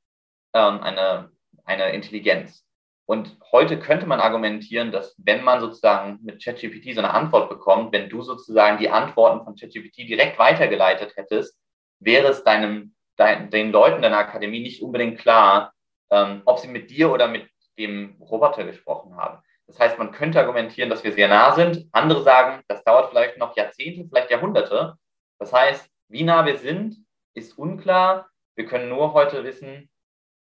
ähm, 0.53 0.81
eine 0.81 1.30
eine 1.65 1.91
Intelligenz. 1.91 2.65
Und 3.05 3.35
heute 3.51 3.77
könnte 3.77 4.05
man 4.05 4.21
argumentieren, 4.21 4.91
dass 4.91 5.15
wenn 5.17 5.43
man 5.43 5.59
sozusagen 5.59 6.19
mit 6.21 6.41
ChatGPT 6.43 6.93
so 6.93 7.01
eine 7.01 7.13
Antwort 7.13 7.49
bekommt, 7.49 7.91
wenn 7.91 8.09
du 8.09 8.21
sozusagen 8.21 8.77
die 8.77 8.89
Antworten 8.89 9.43
von 9.43 9.55
ChatGPT 9.55 10.07
direkt 10.07 10.39
weitergeleitet 10.39 11.17
hättest, 11.17 11.57
wäre 11.99 12.27
es 12.27 12.43
deinem, 12.43 12.95
dein, 13.17 13.49
den 13.49 13.71
Leuten 13.71 14.01
deiner 14.01 14.19
Akademie 14.19 14.61
nicht 14.61 14.81
unbedingt 14.81 15.19
klar, 15.19 15.73
ähm, 16.09 16.41
ob 16.45 16.59
sie 16.59 16.69
mit 16.69 16.89
dir 16.89 17.11
oder 17.11 17.27
mit 17.27 17.49
dem 17.77 18.15
Roboter 18.21 18.63
gesprochen 18.63 19.17
haben. 19.17 19.41
Das 19.67 19.79
heißt, 19.79 19.97
man 19.97 20.11
könnte 20.11 20.39
argumentieren, 20.39 20.89
dass 20.89 21.03
wir 21.03 21.11
sehr 21.11 21.27
nah 21.27 21.53
sind. 21.53 21.87
Andere 21.91 22.23
sagen, 22.23 22.63
das 22.67 22.83
dauert 22.83 23.09
vielleicht 23.09 23.37
noch 23.37 23.55
Jahrzehnte, 23.55 24.07
vielleicht 24.07 24.31
Jahrhunderte. 24.31 24.95
Das 25.39 25.51
heißt, 25.51 25.89
wie 26.09 26.23
nah 26.23 26.45
wir 26.45 26.57
sind, 26.57 26.97
ist 27.33 27.57
unklar. 27.57 28.29
Wir 28.55 28.65
können 28.65 28.89
nur 28.89 29.13
heute 29.13 29.43
wissen, 29.43 29.89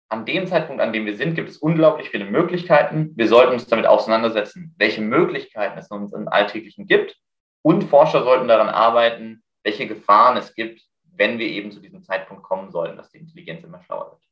an 0.10 0.26
dem 0.26 0.48
Zeitpunkt, 0.48 0.82
an 0.82 0.94
dem 0.94 1.06
wir 1.06 1.16
sind, 1.16 1.36
gibt 1.36 1.50
es 1.50 1.58
unglaublich 1.58 2.10
viele 2.10 2.26
Möglichkeiten. 2.26 3.14
Wir 3.16 3.28
sollten 3.28 3.54
uns 3.54 3.68
damit 3.68 3.88
auseinandersetzen, 3.88 4.76
welche 4.78 5.02
Möglichkeiten 5.02 5.78
es 5.78 5.90
uns 5.90 6.14
im 6.14 6.28
Alltäglichen 6.28 6.86
gibt. 6.86 7.18
Und 7.62 7.84
Forscher 7.84 8.24
sollten 8.24 8.48
daran 8.48 8.70
arbeiten, 8.70 9.44
welche 9.64 9.88
Gefahren 9.88 10.38
es 10.38 10.54
gibt, 10.54 10.82
wenn 11.04 11.40
wir 11.40 11.48
eben 11.48 11.72
zu 11.72 11.80
diesem 11.80 12.04
Zeitpunkt 12.04 12.44
kommen 12.44 12.70
sollten, 12.72 12.98
dass 12.98 13.10
die 13.10 13.18
Intelligenz 13.18 13.64
immer 13.64 13.82
schlauer 13.82 14.12
wird. 14.12 14.25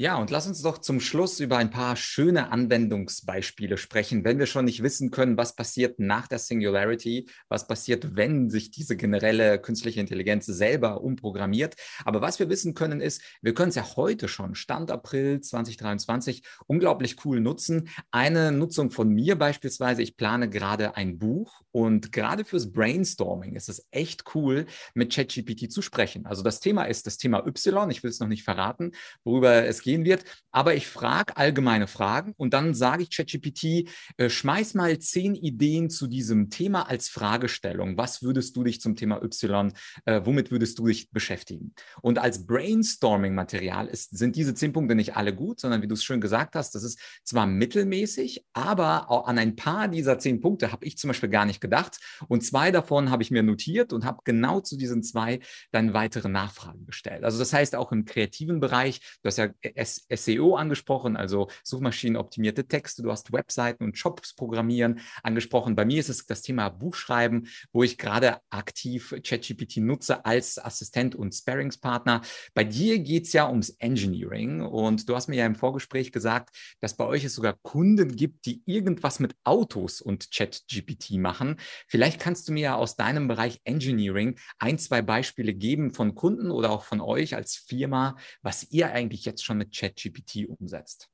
Ja, 0.00 0.16
und 0.16 0.30
lass 0.30 0.46
uns 0.46 0.62
doch 0.62 0.78
zum 0.78 1.00
Schluss 1.00 1.40
über 1.40 1.56
ein 1.56 1.70
paar 1.70 1.96
schöne 1.96 2.52
Anwendungsbeispiele 2.52 3.76
sprechen, 3.76 4.22
wenn 4.22 4.38
wir 4.38 4.46
schon 4.46 4.66
nicht 4.66 4.80
wissen 4.84 5.10
können, 5.10 5.36
was 5.36 5.56
passiert 5.56 5.98
nach 5.98 6.28
der 6.28 6.38
Singularity, 6.38 7.28
was 7.48 7.66
passiert, 7.66 8.14
wenn 8.14 8.48
sich 8.48 8.70
diese 8.70 8.96
generelle 8.96 9.58
künstliche 9.60 9.98
Intelligenz 9.98 10.46
selber 10.46 11.00
umprogrammiert. 11.00 11.74
Aber 12.04 12.20
was 12.20 12.38
wir 12.38 12.48
wissen 12.48 12.74
können, 12.74 13.00
ist, 13.00 13.22
wir 13.42 13.54
können 13.54 13.70
es 13.70 13.74
ja 13.74 13.96
heute 13.96 14.28
schon, 14.28 14.54
Stand 14.54 14.92
April 14.92 15.40
2023, 15.40 16.44
unglaublich 16.68 17.16
cool 17.24 17.40
nutzen. 17.40 17.88
Eine 18.12 18.52
Nutzung 18.52 18.92
von 18.92 19.08
mir 19.08 19.36
beispielsweise, 19.36 20.02
ich 20.02 20.16
plane 20.16 20.48
gerade 20.48 20.96
ein 20.96 21.18
Buch 21.18 21.62
und 21.72 22.12
gerade 22.12 22.44
fürs 22.44 22.70
Brainstorming 22.70 23.56
ist 23.56 23.68
es 23.68 23.88
echt 23.90 24.32
cool, 24.36 24.66
mit 24.94 25.12
ChatGPT 25.12 25.72
zu 25.72 25.82
sprechen. 25.82 26.24
Also 26.24 26.44
das 26.44 26.60
Thema 26.60 26.84
ist 26.84 27.08
das 27.08 27.16
Thema 27.16 27.44
Y, 27.44 27.90
ich 27.90 28.04
will 28.04 28.10
es 28.10 28.20
noch 28.20 28.28
nicht 28.28 28.44
verraten, 28.44 28.92
worüber 29.24 29.66
es 29.66 29.82
geht 29.82 29.87
gehen 29.88 30.04
wird. 30.04 30.24
Aber 30.52 30.74
ich 30.74 30.86
frage 30.86 31.36
allgemeine 31.38 31.86
Fragen 31.86 32.34
und 32.36 32.52
dann 32.52 32.74
sage 32.74 33.04
ich 33.04 33.10
ChatGPT, 33.10 33.88
äh, 34.18 34.28
schmeiß 34.28 34.74
mal 34.74 34.98
zehn 34.98 35.34
Ideen 35.34 35.88
zu 35.88 36.06
diesem 36.06 36.50
Thema 36.50 36.88
als 36.88 37.08
Fragestellung. 37.08 37.96
Was 37.96 38.22
würdest 38.22 38.54
du 38.56 38.64
dich 38.64 38.82
zum 38.82 38.96
Thema 38.96 39.22
Y, 39.22 39.72
äh, 40.04 40.20
womit 40.24 40.50
würdest 40.50 40.78
du 40.78 40.86
dich 40.86 41.10
beschäftigen? 41.10 41.74
Und 42.02 42.18
als 42.18 42.46
Brainstorming-Material 42.46 43.88
sind 43.92 44.36
diese 44.36 44.52
zehn 44.52 44.74
Punkte 44.74 44.94
nicht 44.94 45.16
alle 45.16 45.34
gut, 45.34 45.58
sondern 45.60 45.80
wie 45.80 45.88
du 45.88 45.94
es 45.94 46.04
schön 46.04 46.20
gesagt 46.20 46.54
hast, 46.54 46.74
das 46.74 46.82
ist 46.82 47.00
zwar 47.24 47.46
mittelmäßig, 47.46 48.44
aber 48.52 49.10
an 49.26 49.38
ein 49.38 49.56
paar 49.56 49.88
dieser 49.88 50.18
zehn 50.18 50.40
Punkte 50.40 50.70
habe 50.70 50.84
ich 50.84 50.98
zum 50.98 51.08
Beispiel 51.08 51.30
gar 51.30 51.46
nicht 51.46 51.62
gedacht. 51.62 51.98
Und 52.28 52.44
zwei 52.44 52.70
davon 52.70 53.10
habe 53.10 53.22
ich 53.22 53.30
mir 53.30 53.42
notiert 53.42 53.94
und 53.94 54.04
habe 54.04 54.20
genau 54.24 54.60
zu 54.60 54.76
diesen 54.76 55.02
zwei 55.02 55.40
dann 55.70 55.94
weitere 55.94 56.28
Nachfragen 56.28 56.84
gestellt. 56.84 57.24
Also 57.24 57.38
das 57.38 57.52
heißt 57.54 57.74
auch 57.74 57.90
im 57.92 58.04
kreativen 58.04 58.60
Bereich, 58.60 59.00
du 59.22 59.28
hast 59.28 59.38
ja 59.38 59.48
SEO 59.84 60.56
angesprochen, 60.56 61.16
also 61.16 61.48
suchmaschinenoptimierte 61.64 62.66
Texte. 62.66 63.02
Du 63.02 63.10
hast 63.10 63.32
Webseiten 63.32 63.84
und 63.84 63.98
Shops 63.98 64.34
programmieren 64.34 65.00
angesprochen. 65.22 65.76
Bei 65.76 65.84
mir 65.84 66.00
ist 66.00 66.08
es 66.08 66.26
das 66.26 66.42
Thema 66.42 66.68
Buchschreiben, 66.68 67.48
wo 67.72 67.82
ich 67.82 67.98
gerade 67.98 68.38
aktiv 68.50 69.14
ChatGPT 69.22 69.78
nutze 69.78 70.24
als 70.24 70.58
Assistent 70.58 71.14
und 71.14 71.34
Sparingspartner. 71.34 72.22
Bei 72.54 72.64
dir 72.64 72.98
geht 72.98 73.26
es 73.26 73.32
ja 73.32 73.48
ums 73.48 73.70
Engineering 73.78 74.62
und 74.62 75.08
du 75.08 75.14
hast 75.14 75.28
mir 75.28 75.36
ja 75.36 75.46
im 75.46 75.54
Vorgespräch 75.54 76.12
gesagt, 76.12 76.56
dass 76.80 76.96
bei 76.96 77.04
euch 77.04 77.24
es 77.24 77.34
sogar 77.34 77.54
Kunden 77.62 78.16
gibt, 78.16 78.46
die 78.46 78.62
irgendwas 78.66 79.20
mit 79.20 79.34
Autos 79.44 80.00
und 80.00 80.30
ChatGPT 80.30 81.12
machen. 81.12 81.56
Vielleicht 81.86 82.20
kannst 82.20 82.48
du 82.48 82.52
mir 82.52 82.60
ja 82.60 82.76
aus 82.76 82.96
deinem 82.96 83.28
Bereich 83.28 83.60
Engineering 83.64 84.38
ein, 84.58 84.78
zwei 84.78 85.02
Beispiele 85.02 85.54
geben 85.54 85.92
von 85.92 86.14
Kunden 86.14 86.50
oder 86.50 86.70
auch 86.70 86.84
von 86.84 87.00
euch 87.00 87.34
als 87.34 87.56
Firma, 87.56 88.16
was 88.42 88.70
ihr 88.70 88.92
eigentlich 88.92 89.24
jetzt 89.24 89.44
schon 89.44 89.58
mit 89.58 89.67
ChatGPT 89.70 90.48
umsetzt? 90.48 91.08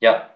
Ja, 0.00 0.30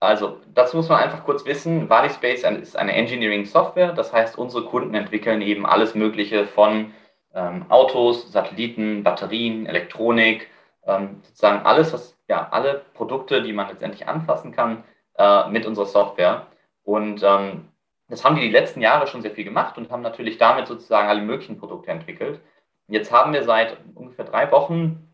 also 0.00 0.40
dazu 0.54 0.76
muss 0.76 0.88
man 0.88 1.02
einfach 1.02 1.24
kurz 1.24 1.44
wissen, 1.44 1.88
Valyspace 1.88 2.44
ist 2.44 2.76
eine 2.76 2.92
Engineering-Software, 2.92 3.92
das 3.92 4.12
heißt, 4.12 4.38
unsere 4.38 4.64
Kunden 4.64 4.94
entwickeln 4.94 5.42
eben 5.42 5.66
alles 5.66 5.94
Mögliche 5.94 6.46
von 6.46 6.92
ähm, 7.34 7.66
Autos, 7.68 8.30
Satelliten, 8.30 9.02
Batterien, 9.02 9.66
Elektronik, 9.66 10.48
ähm, 10.86 11.20
sozusagen 11.24 11.66
alles, 11.66 11.92
was, 11.92 12.16
ja, 12.28 12.48
alle 12.50 12.82
Produkte, 12.94 13.42
die 13.42 13.52
man 13.52 13.68
letztendlich 13.68 14.06
anfassen 14.06 14.52
kann 14.52 14.84
äh, 15.16 15.48
mit 15.50 15.66
unserer 15.66 15.86
Software. 15.86 16.46
Und 16.84 17.22
ähm, 17.24 17.68
das 18.08 18.24
haben 18.24 18.36
die 18.36 18.42
die 18.42 18.50
letzten 18.50 18.80
Jahre 18.80 19.06
schon 19.06 19.22
sehr 19.22 19.32
viel 19.32 19.44
gemacht 19.44 19.76
und 19.76 19.90
haben 19.90 20.02
natürlich 20.02 20.38
damit 20.38 20.66
sozusagen 20.66 21.08
alle 21.08 21.22
möglichen 21.22 21.58
Produkte 21.58 21.90
entwickelt. 21.90 22.40
Jetzt 22.86 23.12
haben 23.12 23.32
wir 23.32 23.42
seit 23.42 23.76
ungefähr 23.94 24.24
drei 24.24 24.50
Wochen 24.50 25.07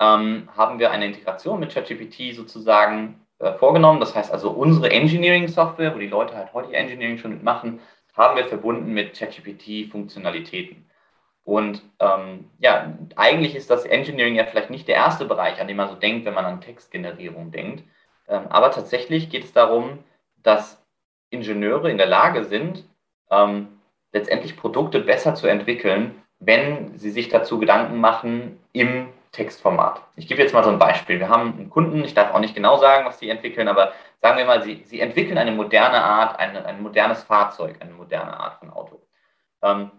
ähm, 0.00 0.48
haben 0.56 0.78
wir 0.78 0.90
eine 0.90 1.06
Integration 1.06 1.60
mit 1.60 1.72
ChatGPT 1.72 2.34
sozusagen 2.34 3.20
äh, 3.38 3.52
vorgenommen. 3.52 4.00
Das 4.00 4.14
heißt 4.14 4.32
also, 4.32 4.50
unsere 4.50 4.90
Engineering-Software, 4.90 5.94
wo 5.94 5.98
die 5.98 6.08
Leute 6.08 6.36
halt 6.36 6.52
heute 6.54 6.72
Engineering 6.72 7.18
schon 7.18 7.32
mitmachen, 7.32 7.80
haben 8.14 8.36
wir 8.36 8.46
verbunden 8.46 8.92
mit 8.92 9.14
ChatGPT-Funktionalitäten. 9.14 10.86
Und 11.44 11.82
ähm, 12.00 12.50
ja, 12.58 12.96
eigentlich 13.16 13.54
ist 13.54 13.70
das 13.70 13.84
Engineering 13.84 14.34
ja 14.34 14.44
vielleicht 14.44 14.70
nicht 14.70 14.88
der 14.88 14.96
erste 14.96 15.24
Bereich, 15.24 15.60
an 15.60 15.68
dem 15.68 15.76
man 15.76 15.88
so 15.88 15.94
denkt, 15.94 16.24
wenn 16.24 16.34
man 16.34 16.44
an 16.44 16.60
Textgenerierung 16.60 17.50
denkt. 17.50 17.84
Ähm, 18.28 18.46
aber 18.48 18.70
tatsächlich 18.70 19.30
geht 19.30 19.44
es 19.44 19.52
darum, 19.52 19.98
dass 20.42 20.82
Ingenieure 21.30 21.90
in 21.90 21.98
der 21.98 22.06
Lage 22.06 22.44
sind, 22.44 22.84
ähm, 23.30 23.68
letztendlich 24.12 24.56
Produkte 24.56 25.00
besser 25.00 25.34
zu 25.34 25.46
entwickeln, 25.46 26.14
wenn 26.40 26.98
sie 26.98 27.10
sich 27.10 27.28
dazu 27.28 27.58
Gedanken 27.58 28.00
machen, 28.00 28.58
im 28.72 29.08
Textformat. 29.32 30.02
Ich 30.16 30.26
gebe 30.26 30.42
jetzt 30.42 30.52
mal 30.54 30.64
so 30.64 30.70
ein 30.70 30.78
Beispiel. 30.78 31.20
Wir 31.20 31.28
haben 31.28 31.52
einen 31.52 31.70
Kunden, 31.70 32.04
ich 32.04 32.14
darf 32.14 32.34
auch 32.34 32.40
nicht 32.40 32.54
genau 32.54 32.76
sagen, 32.78 33.06
was 33.06 33.18
sie 33.18 33.30
entwickeln, 33.30 33.68
aber 33.68 33.92
sagen 34.20 34.38
wir 34.38 34.44
mal, 34.44 34.62
sie, 34.62 34.82
sie 34.84 35.00
entwickeln 35.00 35.38
eine 35.38 35.52
moderne 35.52 36.02
Art, 36.02 36.38
eine, 36.38 36.64
ein 36.66 36.82
modernes 36.82 37.22
Fahrzeug, 37.22 37.76
eine 37.80 37.92
moderne 37.92 38.38
Art 38.38 38.58
von 38.58 38.70
Auto. 38.70 39.00
Ähm, 39.62 39.90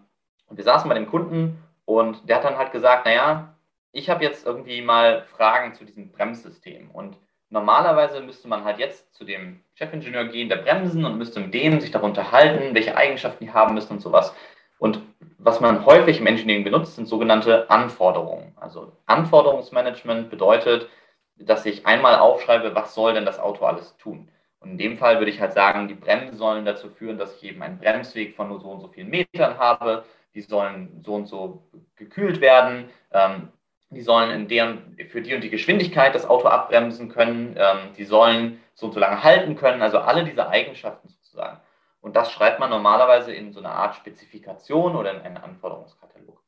und 0.46 0.56
wir 0.56 0.64
saßen 0.64 0.88
bei 0.88 0.94
dem 0.94 1.08
Kunden 1.08 1.62
und 1.86 2.28
der 2.28 2.36
hat 2.36 2.44
dann 2.44 2.58
halt 2.58 2.72
gesagt, 2.72 3.06
naja, 3.06 3.54
ich 3.92 4.10
habe 4.10 4.24
jetzt 4.24 4.46
irgendwie 4.46 4.82
mal 4.82 5.22
Fragen 5.22 5.74
zu 5.74 5.84
diesem 5.84 6.12
Bremssystem. 6.12 6.90
Und 6.90 7.16
normalerweise 7.50 8.20
müsste 8.20 8.48
man 8.48 8.64
halt 8.64 8.78
jetzt 8.78 9.14
zu 9.14 9.24
dem 9.24 9.62
Chefingenieur 9.74 10.24
gehen, 10.24 10.48
der 10.48 10.56
Bremsen 10.56 11.04
und 11.04 11.18
müsste 11.18 11.40
mit 11.40 11.54
dem 11.54 11.80
sich 11.80 11.90
darunter 11.90 12.32
halten, 12.32 12.74
welche 12.74 12.96
Eigenschaften 12.96 13.44
die 13.44 13.52
haben 13.52 13.74
müssen 13.74 13.94
und 13.94 14.00
sowas. 14.00 14.34
Und 14.82 15.00
was 15.38 15.60
man 15.60 15.86
häufig 15.86 16.18
im 16.18 16.26
Engineering 16.26 16.64
benutzt, 16.64 16.96
sind 16.96 17.06
sogenannte 17.06 17.70
Anforderungen. 17.70 18.52
Also 18.56 18.90
Anforderungsmanagement 19.06 20.28
bedeutet, 20.28 20.88
dass 21.36 21.64
ich 21.66 21.86
einmal 21.86 22.16
aufschreibe, 22.16 22.74
was 22.74 22.92
soll 22.92 23.14
denn 23.14 23.24
das 23.24 23.38
Auto 23.38 23.64
alles 23.64 23.96
tun. 23.98 24.28
Und 24.58 24.72
in 24.72 24.78
dem 24.78 24.98
Fall 24.98 25.20
würde 25.20 25.30
ich 25.30 25.40
halt 25.40 25.52
sagen, 25.52 25.86
die 25.86 25.94
Bremsen 25.94 26.36
sollen 26.36 26.64
dazu 26.64 26.88
führen, 26.90 27.16
dass 27.16 27.36
ich 27.36 27.44
eben 27.44 27.62
einen 27.62 27.78
Bremsweg 27.78 28.34
von 28.34 28.48
nur 28.48 28.58
so 28.58 28.70
und 28.70 28.80
so 28.80 28.88
vielen 28.88 29.08
Metern 29.08 29.56
habe. 29.56 30.04
Die 30.34 30.40
sollen 30.40 31.00
so 31.04 31.14
und 31.14 31.26
so 31.26 31.62
gekühlt 31.94 32.40
werden. 32.40 32.90
Ähm, 33.12 33.50
die 33.90 34.00
sollen 34.00 34.32
in 34.32 34.48
deren, 34.48 34.96
für 35.10 35.22
die 35.22 35.32
und 35.32 35.44
die 35.44 35.50
Geschwindigkeit 35.50 36.12
das 36.12 36.28
Auto 36.28 36.48
abbremsen 36.48 37.08
können. 37.08 37.54
Ähm, 37.56 37.92
die 37.96 38.04
sollen 38.04 38.60
so 38.74 38.86
und 38.86 38.94
so 38.94 38.98
lange 38.98 39.22
halten 39.22 39.54
können. 39.54 39.80
Also 39.80 40.00
alle 40.00 40.24
diese 40.24 40.48
Eigenschaften 40.48 41.06
sozusagen. 41.06 41.60
Und 42.02 42.16
das 42.16 42.30
schreibt 42.30 42.60
man 42.60 42.68
normalerweise 42.68 43.32
in 43.32 43.52
so 43.52 43.60
einer 43.60 43.72
Art 43.72 43.94
Spezifikation 43.94 44.96
oder 44.96 45.12
in 45.12 45.22
einen 45.22 45.36
Anforderungskatalog. 45.38 46.42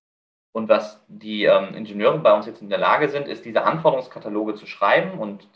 Und 0.53 0.69
was 0.69 1.05
die 1.09 1.45
ähm, 1.45 1.75
Ingenieure 1.75 2.19
bei 2.19 2.33
uns 2.33 2.47
jetzt 2.47 2.61
in 2.61 2.69
der 2.69 2.79
Lage 2.79 3.09
sind, 3.09 3.29
ist, 3.29 3.45
diese 3.45 3.65
Anforderungskataloge 3.65 4.55
zu 4.55 4.67
schreiben 4.67 5.19
und 5.19 5.49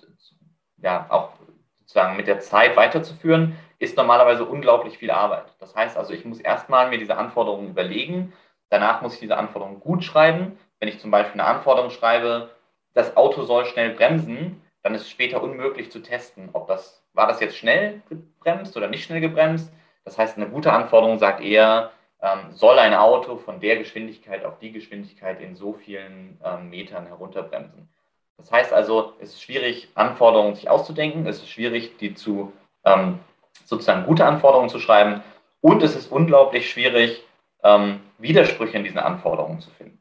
ja 0.78 1.06
auch 1.10 1.32
sozusagen 1.78 2.16
mit 2.16 2.26
der 2.26 2.40
Zeit 2.40 2.76
weiterzuführen, 2.76 3.56
ist 3.78 3.96
normalerweise 3.96 4.44
unglaublich 4.44 4.98
viel 4.98 5.10
Arbeit. 5.10 5.54
Das 5.58 5.74
heißt 5.74 5.96
also, 5.96 6.12
ich 6.12 6.24
muss 6.24 6.40
erstmal 6.40 6.90
mir 6.90 6.98
diese 6.98 7.16
Anforderungen 7.16 7.68
überlegen, 7.68 8.32
danach 8.70 9.02
muss 9.02 9.14
ich 9.14 9.20
diese 9.20 9.36
Anforderungen 9.36 9.80
gut 9.80 10.04
schreiben. 10.04 10.58
Wenn 10.80 10.88
ich 10.88 11.00
zum 11.00 11.10
Beispiel 11.10 11.40
eine 11.40 11.50
Anforderung 11.50 11.90
schreibe, 11.90 12.50
das 12.94 13.16
Auto 13.16 13.42
soll 13.42 13.66
schnell 13.66 13.94
bremsen, 13.94 14.62
dann 14.82 14.94
ist 14.94 15.02
es 15.02 15.10
später 15.10 15.42
unmöglich 15.42 15.90
zu 15.90 16.00
testen, 16.00 16.50
ob 16.52 16.66
das, 16.68 17.04
war 17.12 17.26
das 17.26 17.40
jetzt 17.40 17.56
schnell 17.56 18.02
gebremst 18.08 18.76
oder 18.76 18.88
nicht 18.88 19.04
schnell 19.04 19.20
gebremst. 19.20 19.72
Das 20.08 20.16
heißt, 20.16 20.38
eine 20.38 20.48
gute 20.48 20.72
Anforderung 20.72 21.18
sagt 21.18 21.42
eher, 21.42 21.90
ähm, 22.22 22.50
soll 22.52 22.78
ein 22.78 22.94
Auto 22.94 23.36
von 23.36 23.60
der 23.60 23.76
Geschwindigkeit 23.76 24.42
auf 24.42 24.58
die 24.58 24.72
Geschwindigkeit 24.72 25.38
in 25.42 25.54
so 25.54 25.74
vielen 25.74 26.40
ähm, 26.42 26.70
Metern 26.70 27.06
herunterbremsen. 27.06 27.90
Das 28.38 28.50
heißt 28.50 28.72
also, 28.72 29.12
es 29.20 29.34
ist 29.34 29.42
schwierig, 29.42 29.88
Anforderungen 29.94 30.54
sich 30.54 30.70
auszudenken, 30.70 31.26
es 31.26 31.40
ist 31.40 31.50
schwierig, 31.50 31.98
die 31.98 32.14
zu 32.14 32.54
ähm, 32.86 33.18
sozusagen 33.66 34.06
gute 34.06 34.24
Anforderungen 34.24 34.70
zu 34.70 34.78
schreiben 34.78 35.22
und 35.60 35.82
es 35.82 35.94
ist 35.94 36.10
unglaublich 36.10 36.70
schwierig, 36.70 37.22
ähm, 37.62 38.00
Widersprüche 38.16 38.78
in 38.78 38.84
diesen 38.84 38.98
Anforderungen 38.98 39.60
zu 39.60 39.68
finden. 39.72 40.00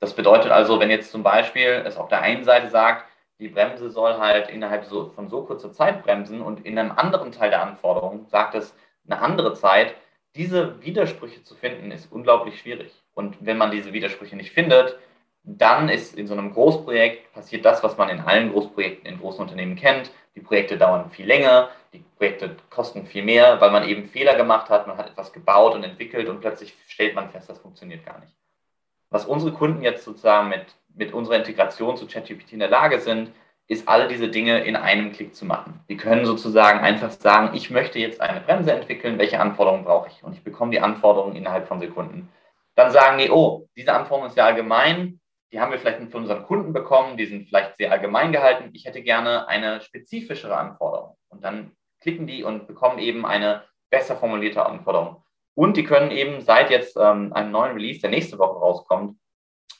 Das 0.00 0.12
bedeutet 0.12 0.52
also, 0.52 0.80
wenn 0.80 0.90
jetzt 0.90 1.10
zum 1.10 1.22
Beispiel 1.22 1.82
es 1.86 1.96
auf 1.96 2.08
der 2.08 2.20
einen 2.20 2.44
Seite 2.44 2.68
sagt, 2.68 3.06
die 3.38 3.48
Bremse 3.48 3.90
soll 3.90 4.18
halt 4.18 4.50
innerhalb 4.50 4.84
so, 4.84 5.08
von 5.14 5.30
so 5.30 5.44
kurzer 5.44 5.72
Zeit 5.72 6.02
bremsen 6.02 6.42
und 6.42 6.66
in 6.66 6.78
einem 6.78 6.92
anderen 6.92 7.32
Teil 7.32 7.48
der 7.48 7.62
Anforderung 7.62 8.26
sagt 8.28 8.54
es 8.54 8.74
eine 9.08 9.20
andere 9.20 9.54
Zeit, 9.54 9.94
diese 10.34 10.82
Widersprüche 10.82 11.42
zu 11.42 11.54
finden, 11.54 11.90
ist 11.90 12.12
unglaublich 12.12 12.60
schwierig. 12.60 12.92
Und 13.14 13.36
wenn 13.40 13.56
man 13.56 13.70
diese 13.70 13.92
Widersprüche 13.92 14.36
nicht 14.36 14.52
findet, 14.52 14.98
dann 15.42 15.88
ist 15.88 16.16
in 16.16 16.26
so 16.26 16.34
einem 16.34 16.52
Großprojekt 16.52 17.32
passiert 17.32 17.64
das, 17.64 17.82
was 17.82 17.96
man 17.96 18.08
in 18.08 18.20
allen 18.20 18.52
Großprojekten 18.52 19.06
in 19.06 19.20
großen 19.20 19.40
Unternehmen 19.40 19.76
kennt. 19.76 20.10
Die 20.34 20.40
Projekte 20.40 20.76
dauern 20.76 21.10
viel 21.10 21.26
länger, 21.26 21.70
die 21.92 22.04
Projekte 22.18 22.56
kosten 22.68 23.06
viel 23.06 23.24
mehr, 23.24 23.60
weil 23.60 23.70
man 23.70 23.88
eben 23.88 24.04
Fehler 24.04 24.34
gemacht 24.34 24.68
hat, 24.68 24.86
man 24.86 24.98
hat 24.98 25.08
etwas 25.08 25.32
gebaut 25.32 25.74
und 25.74 25.84
entwickelt 25.84 26.28
und 26.28 26.40
plötzlich 26.40 26.74
stellt 26.88 27.14
man 27.14 27.30
fest, 27.30 27.48
das 27.48 27.58
funktioniert 27.58 28.04
gar 28.04 28.18
nicht. 28.18 28.34
Was 29.08 29.24
unsere 29.24 29.52
Kunden 29.52 29.82
jetzt 29.82 30.04
sozusagen 30.04 30.48
mit, 30.48 30.66
mit 30.94 31.14
unserer 31.14 31.36
Integration 31.36 31.96
zu 31.96 32.06
ChatGPT 32.06 32.52
in 32.52 32.58
der 32.58 32.68
Lage 32.68 33.00
sind, 33.00 33.30
ist 33.68 33.88
all 33.88 34.08
diese 34.08 34.28
Dinge 34.28 34.64
in 34.64 34.76
einem 34.76 35.12
Klick 35.12 35.34
zu 35.34 35.44
machen. 35.44 35.80
Die 35.88 35.96
können 35.96 36.24
sozusagen 36.24 36.80
einfach 36.80 37.10
sagen, 37.10 37.56
ich 37.56 37.70
möchte 37.70 37.98
jetzt 37.98 38.20
eine 38.20 38.40
Bremse 38.40 38.72
entwickeln, 38.72 39.18
welche 39.18 39.40
Anforderungen 39.40 39.84
brauche 39.84 40.08
ich? 40.08 40.22
Und 40.22 40.34
ich 40.34 40.44
bekomme 40.44 40.70
die 40.70 40.80
Anforderungen 40.80 41.34
innerhalb 41.34 41.66
von 41.66 41.80
Sekunden. 41.80 42.28
Dann 42.76 42.92
sagen 42.92 43.18
die, 43.18 43.30
oh, 43.30 43.68
diese 43.76 43.92
Anforderung 43.92 44.28
ist 44.28 44.34
sehr 44.34 44.44
allgemein, 44.44 45.20
die 45.52 45.60
haben 45.60 45.72
wir 45.72 45.78
vielleicht 45.78 46.10
von 46.10 46.22
unseren 46.22 46.44
Kunden 46.44 46.72
bekommen, 46.72 47.16
die 47.16 47.26
sind 47.26 47.48
vielleicht 47.48 47.76
sehr 47.76 47.90
allgemein 47.90 48.32
gehalten. 48.32 48.70
Ich 48.72 48.84
hätte 48.84 49.02
gerne 49.02 49.48
eine 49.48 49.80
spezifischere 49.80 50.56
Anforderung. 50.56 51.16
Und 51.28 51.42
dann 51.42 51.72
klicken 52.00 52.26
die 52.26 52.44
und 52.44 52.66
bekommen 52.66 52.98
eben 52.98 53.24
eine 53.24 53.64
besser 53.90 54.16
formulierte 54.16 54.64
Anforderung. 54.64 55.22
Und 55.54 55.76
die 55.76 55.84
können 55.84 56.10
eben 56.10 56.40
seit 56.40 56.70
jetzt 56.70 56.96
ähm, 56.96 57.32
einem 57.32 57.50
neuen 57.50 57.72
Release, 57.72 58.00
der 58.00 58.10
nächste 58.10 58.38
Woche 58.38 58.58
rauskommt, 58.58 59.18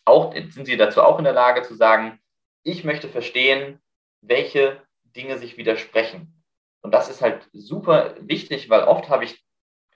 auch 0.05 0.33
sind 0.33 0.67
sie 0.67 0.77
dazu 0.77 1.03
auch 1.03 1.19
in 1.19 1.25
der 1.25 1.33
Lage 1.33 1.63
zu 1.63 1.75
sagen, 1.75 2.19
ich 2.67 2.83
möchte 2.83 3.09
verstehen, 3.09 3.79
welche 4.23 4.83
Dinge 5.05 5.39
sich 5.39 5.57
widersprechen. 5.57 6.43
Und 6.83 6.93
das 6.93 7.09
ist 7.09 7.23
halt 7.23 7.49
super 7.53 8.17
wichtig, 8.21 8.69
weil 8.69 8.83
oft 8.83 9.09
habe 9.09 9.25
ich 9.25 9.41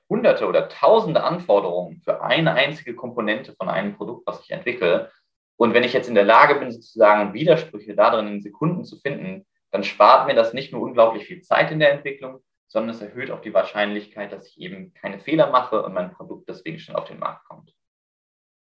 hunderte 0.09 0.46
oder 0.46 0.68
tausende 0.68 1.24
Anforderungen 1.24 2.00
für 2.00 2.22
eine 2.22 2.54
einzige 2.54 2.94
Komponente 2.94 3.54
von 3.54 3.68
einem 3.68 3.96
Produkt, 3.96 4.24
was 4.26 4.40
ich 4.42 4.52
entwickle. 4.52 5.11
Und 5.56 5.74
wenn 5.74 5.83
ich 5.83 5.92
jetzt 5.92 6.09
in 6.09 6.14
der 6.14 6.24
Lage 6.24 6.54
bin, 6.61 6.70
sozusagen 6.70 7.35
Widersprüche 7.35 7.96
darin 7.96 8.28
in 8.28 8.40
Sekunden 8.40 8.85
zu 8.85 9.00
finden, 9.00 9.46
dann 9.72 9.83
spart 9.83 10.28
mir 10.28 10.35
das 10.35 10.52
nicht 10.52 10.72
nur 10.72 10.83
unglaublich 10.83 11.24
viel 11.24 11.42
Zeit 11.42 11.72
in 11.72 11.80
der 11.80 11.92
Entwicklung, 11.92 12.38
sondern 12.68 12.94
es 12.94 13.02
erhöht 13.02 13.33
auch 13.33 13.40
die 13.40 13.54
Wahrscheinlichkeit, 13.54 14.33
dass 14.33 14.46
ich 14.46 14.61
eben 14.61 14.94
keine 14.94 15.18
Fehler 15.18 15.50
mache 15.50 15.83
und 15.83 15.92
mein 15.92 16.12
Produkt 16.12 16.48
deswegen 16.48 16.78
schon 16.78 16.94
auf 16.94 17.04
den 17.04 17.18
Markt 17.18 17.48
kommt. 17.48 17.74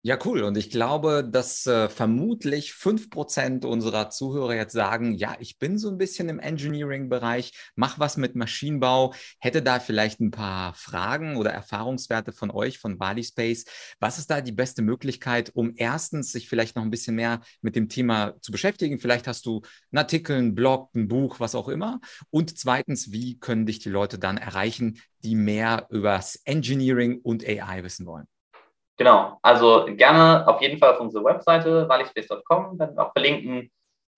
Ja, 0.07 0.16
cool. 0.25 0.45
Und 0.45 0.57
ich 0.57 0.71
glaube, 0.71 1.29
dass 1.29 1.66
äh, 1.66 1.88
vermutlich 1.88 2.75
fünf 2.75 3.11
Prozent 3.11 3.64
unserer 3.64 4.09
Zuhörer 4.09 4.55
jetzt 4.55 4.73
sagen, 4.73 5.14
ja, 5.14 5.37
ich 5.40 5.59
bin 5.59 5.79
so 5.79 5.88
ein 5.90 5.99
bisschen 5.99 6.29
im 6.29 6.38
Engineering-Bereich, 6.38 7.73
mach 7.75 7.99
was 7.99 8.16
mit 8.16 8.37
Maschinenbau, 8.37 9.14
hätte 9.40 9.62
da 9.62 9.81
vielleicht 9.81 10.21
ein 10.21 10.31
paar 10.31 10.75
Fragen 10.75 11.37
oder 11.37 11.51
Erfahrungswerte 11.51 12.33
von 12.33 12.53
euch, 12.53 12.79
von 12.79 12.99
Bali 12.99 13.25
Space. 13.25 13.64
Was 13.99 14.19
ist 14.19 14.31
da 14.31 14.40
die 14.40 14.53
beste 14.53 14.81
Möglichkeit, 14.81 15.51
um 15.55 15.73
erstens 15.75 16.31
sich 16.31 16.49
vielleicht 16.49 16.77
noch 16.77 16.85
ein 16.85 16.90
bisschen 16.90 17.16
mehr 17.16 17.40
mit 17.61 17.75
dem 17.75 17.88
Thema 17.88 18.37
zu 18.40 18.53
beschäftigen? 18.53 19.01
Vielleicht 19.01 19.27
hast 19.27 19.45
du 19.45 19.62
einen 19.90 19.99
Artikel, 19.99 20.37
einen 20.37 20.55
Blog, 20.55 20.95
ein 20.95 21.09
Buch, 21.09 21.40
was 21.40 21.57
auch 21.57 21.66
immer. 21.66 22.01
Und 22.31 22.57
zweitens, 22.57 23.11
wie 23.11 23.40
können 23.40 23.66
dich 23.66 23.81
die 23.81 23.90
Leute 23.90 24.21
dann 24.21 24.37
erreichen, 24.37 25.01
die 25.25 25.35
mehr 25.35 25.88
übers 25.90 26.37
Engineering 26.45 27.19
und 27.25 27.45
AI 27.45 27.83
wissen 27.83 28.07
wollen? 28.07 28.29
Genau, 28.99 29.39
also 29.43 29.87
gerne 29.91 30.49
auf 30.49 30.63
jeden 30.63 30.79
Fall 30.79 30.95
auf 30.95 31.01
unsere 31.01 31.25
Webseite 31.25 31.89
walispace.com, 31.89 32.79
werden 32.79 32.97
wir 32.97 33.07
auch 33.07 33.13
verlinken. 33.13 33.71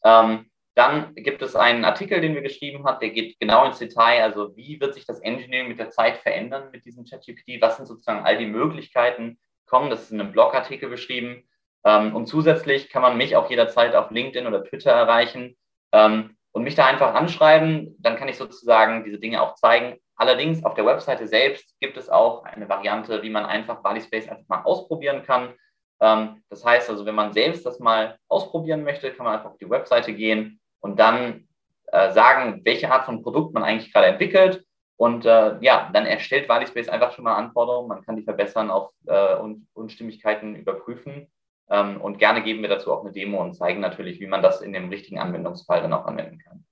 Ähm, 0.04 0.48
dann 0.78 1.12
gibt 1.16 1.42
es 1.42 1.56
einen 1.56 1.84
Artikel, 1.84 2.20
den 2.20 2.34
wir 2.34 2.42
geschrieben 2.42 2.84
haben, 2.84 3.00
der 3.00 3.10
geht 3.10 3.40
genau 3.40 3.64
ins 3.66 3.80
Detail. 3.80 4.22
Also 4.22 4.56
wie 4.56 4.80
wird 4.80 4.94
sich 4.94 5.04
das 5.04 5.18
Engineering 5.18 5.66
mit 5.66 5.80
der 5.80 5.90
Zeit 5.90 6.18
verändern 6.18 6.70
mit 6.70 6.84
diesem 6.84 7.04
ChatGPT? 7.04 7.60
Was 7.60 7.76
sind 7.76 7.86
sozusagen 7.86 8.24
all 8.24 8.38
die 8.38 8.46
Möglichkeiten 8.46 9.40
kommen? 9.66 9.90
Das 9.90 10.02
ist 10.02 10.12
in 10.12 10.20
einem 10.20 10.30
Blogartikel 10.30 10.88
beschrieben. 10.88 11.48
Ähm, 11.84 12.14
und 12.14 12.26
zusätzlich 12.26 12.90
kann 12.90 13.02
man 13.02 13.16
mich 13.16 13.34
auch 13.34 13.50
jederzeit 13.50 13.96
auf 13.96 14.12
LinkedIn 14.12 14.46
oder 14.46 14.62
Twitter 14.62 14.92
erreichen 14.92 15.56
ähm, 15.90 16.36
und 16.52 16.62
mich 16.62 16.76
da 16.76 16.86
einfach 16.86 17.12
anschreiben. 17.12 17.96
Dann 17.98 18.14
kann 18.14 18.28
ich 18.28 18.36
sozusagen 18.36 19.02
diese 19.02 19.18
Dinge 19.18 19.42
auch 19.42 19.56
zeigen. 19.56 19.98
Allerdings 20.18 20.64
auf 20.64 20.74
der 20.74 20.84
Webseite 20.84 21.28
selbst 21.28 21.78
gibt 21.80 21.96
es 21.96 22.08
auch 22.10 22.44
eine 22.44 22.68
Variante, 22.68 23.22
wie 23.22 23.30
man 23.30 23.46
einfach 23.46 23.84
Valleyspace 23.84 24.28
einfach 24.28 24.48
mal 24.48 24.62
ausprobieren 24.62 25.22
kann. 25.22 25.54
Ähm, 26.00 26.42
das 26.50 26.64
heißt 26.64 26.90
also, 26.90 27.06
wenn 27.06 27.14
man 27.14 27.32
selbst 27.32 27.64
das 27.64 27.78
mal 27.78 28.18
ausprobieren 28.28 28.82
möchte, 28.82 29.12
kann 29.12 29.24
man 29.24 29.36
einfach 29.36 29.52
auf 29.52 29.58
die 29.58 29.70
Webseite 29.70 30.12
gehen 30.12 30.60
und 30.80 30.98
dann 30.98 31.48
äh, 31.92 32.10
sagen, 32.10 32.62
welche 32.64 32.90
Art 32.90 33.04
von 33.04 33.22
Produkt 33.22 33.54
man 33.54 33.62
eigentlich 33.62 33.92
gerade 33.92 34.08
entwickelt. 34.08 34.64
Und 34.96 35.24
äh, 35.24 35.56
ja, 35.60 35.88
dann 35.92 36.06
erstellt 36.06 36.48
Valleyspace 36.48 36.88
einfach 36.88 37.12
schon 37.12 37.22
mal 37.22 37.36
Anforderungen. 37.36 37.88
Man 37.88 38.04
kann 38.04 38.16
die 38.16 38.24
verbessern, 38.24 38.70
auf 38.70 38.90
äh, 39.06 39.36
Unstimmigkeiten 39.74 40.56
überprüfen. 40.56 41.30
Ähm, 41.70 42.00
und 42.00 42.18
gerne 42.18 42.42
geben 42.42 42.62
wir 42.62 42.68
dazu 42.68 42.92
auch 42.92 43.02
eine 43.02 43.12
Demo 43.12 43.40
und 43.40 43.54
zeigen 43.54 43.78
natürlich, 43.78 44.18
wie 44.18 44.26
man 44.26 44.42
das 44.42 44.62
in 44.62 44.72
dem 44.72 44.88
richtigen 44.88 45.20
Anwendungsfall 45.20 45.80
dann 45.80 45.92
auch 45.92 46.06
anwenden 46.06 46.38
kann. 46.40 46.64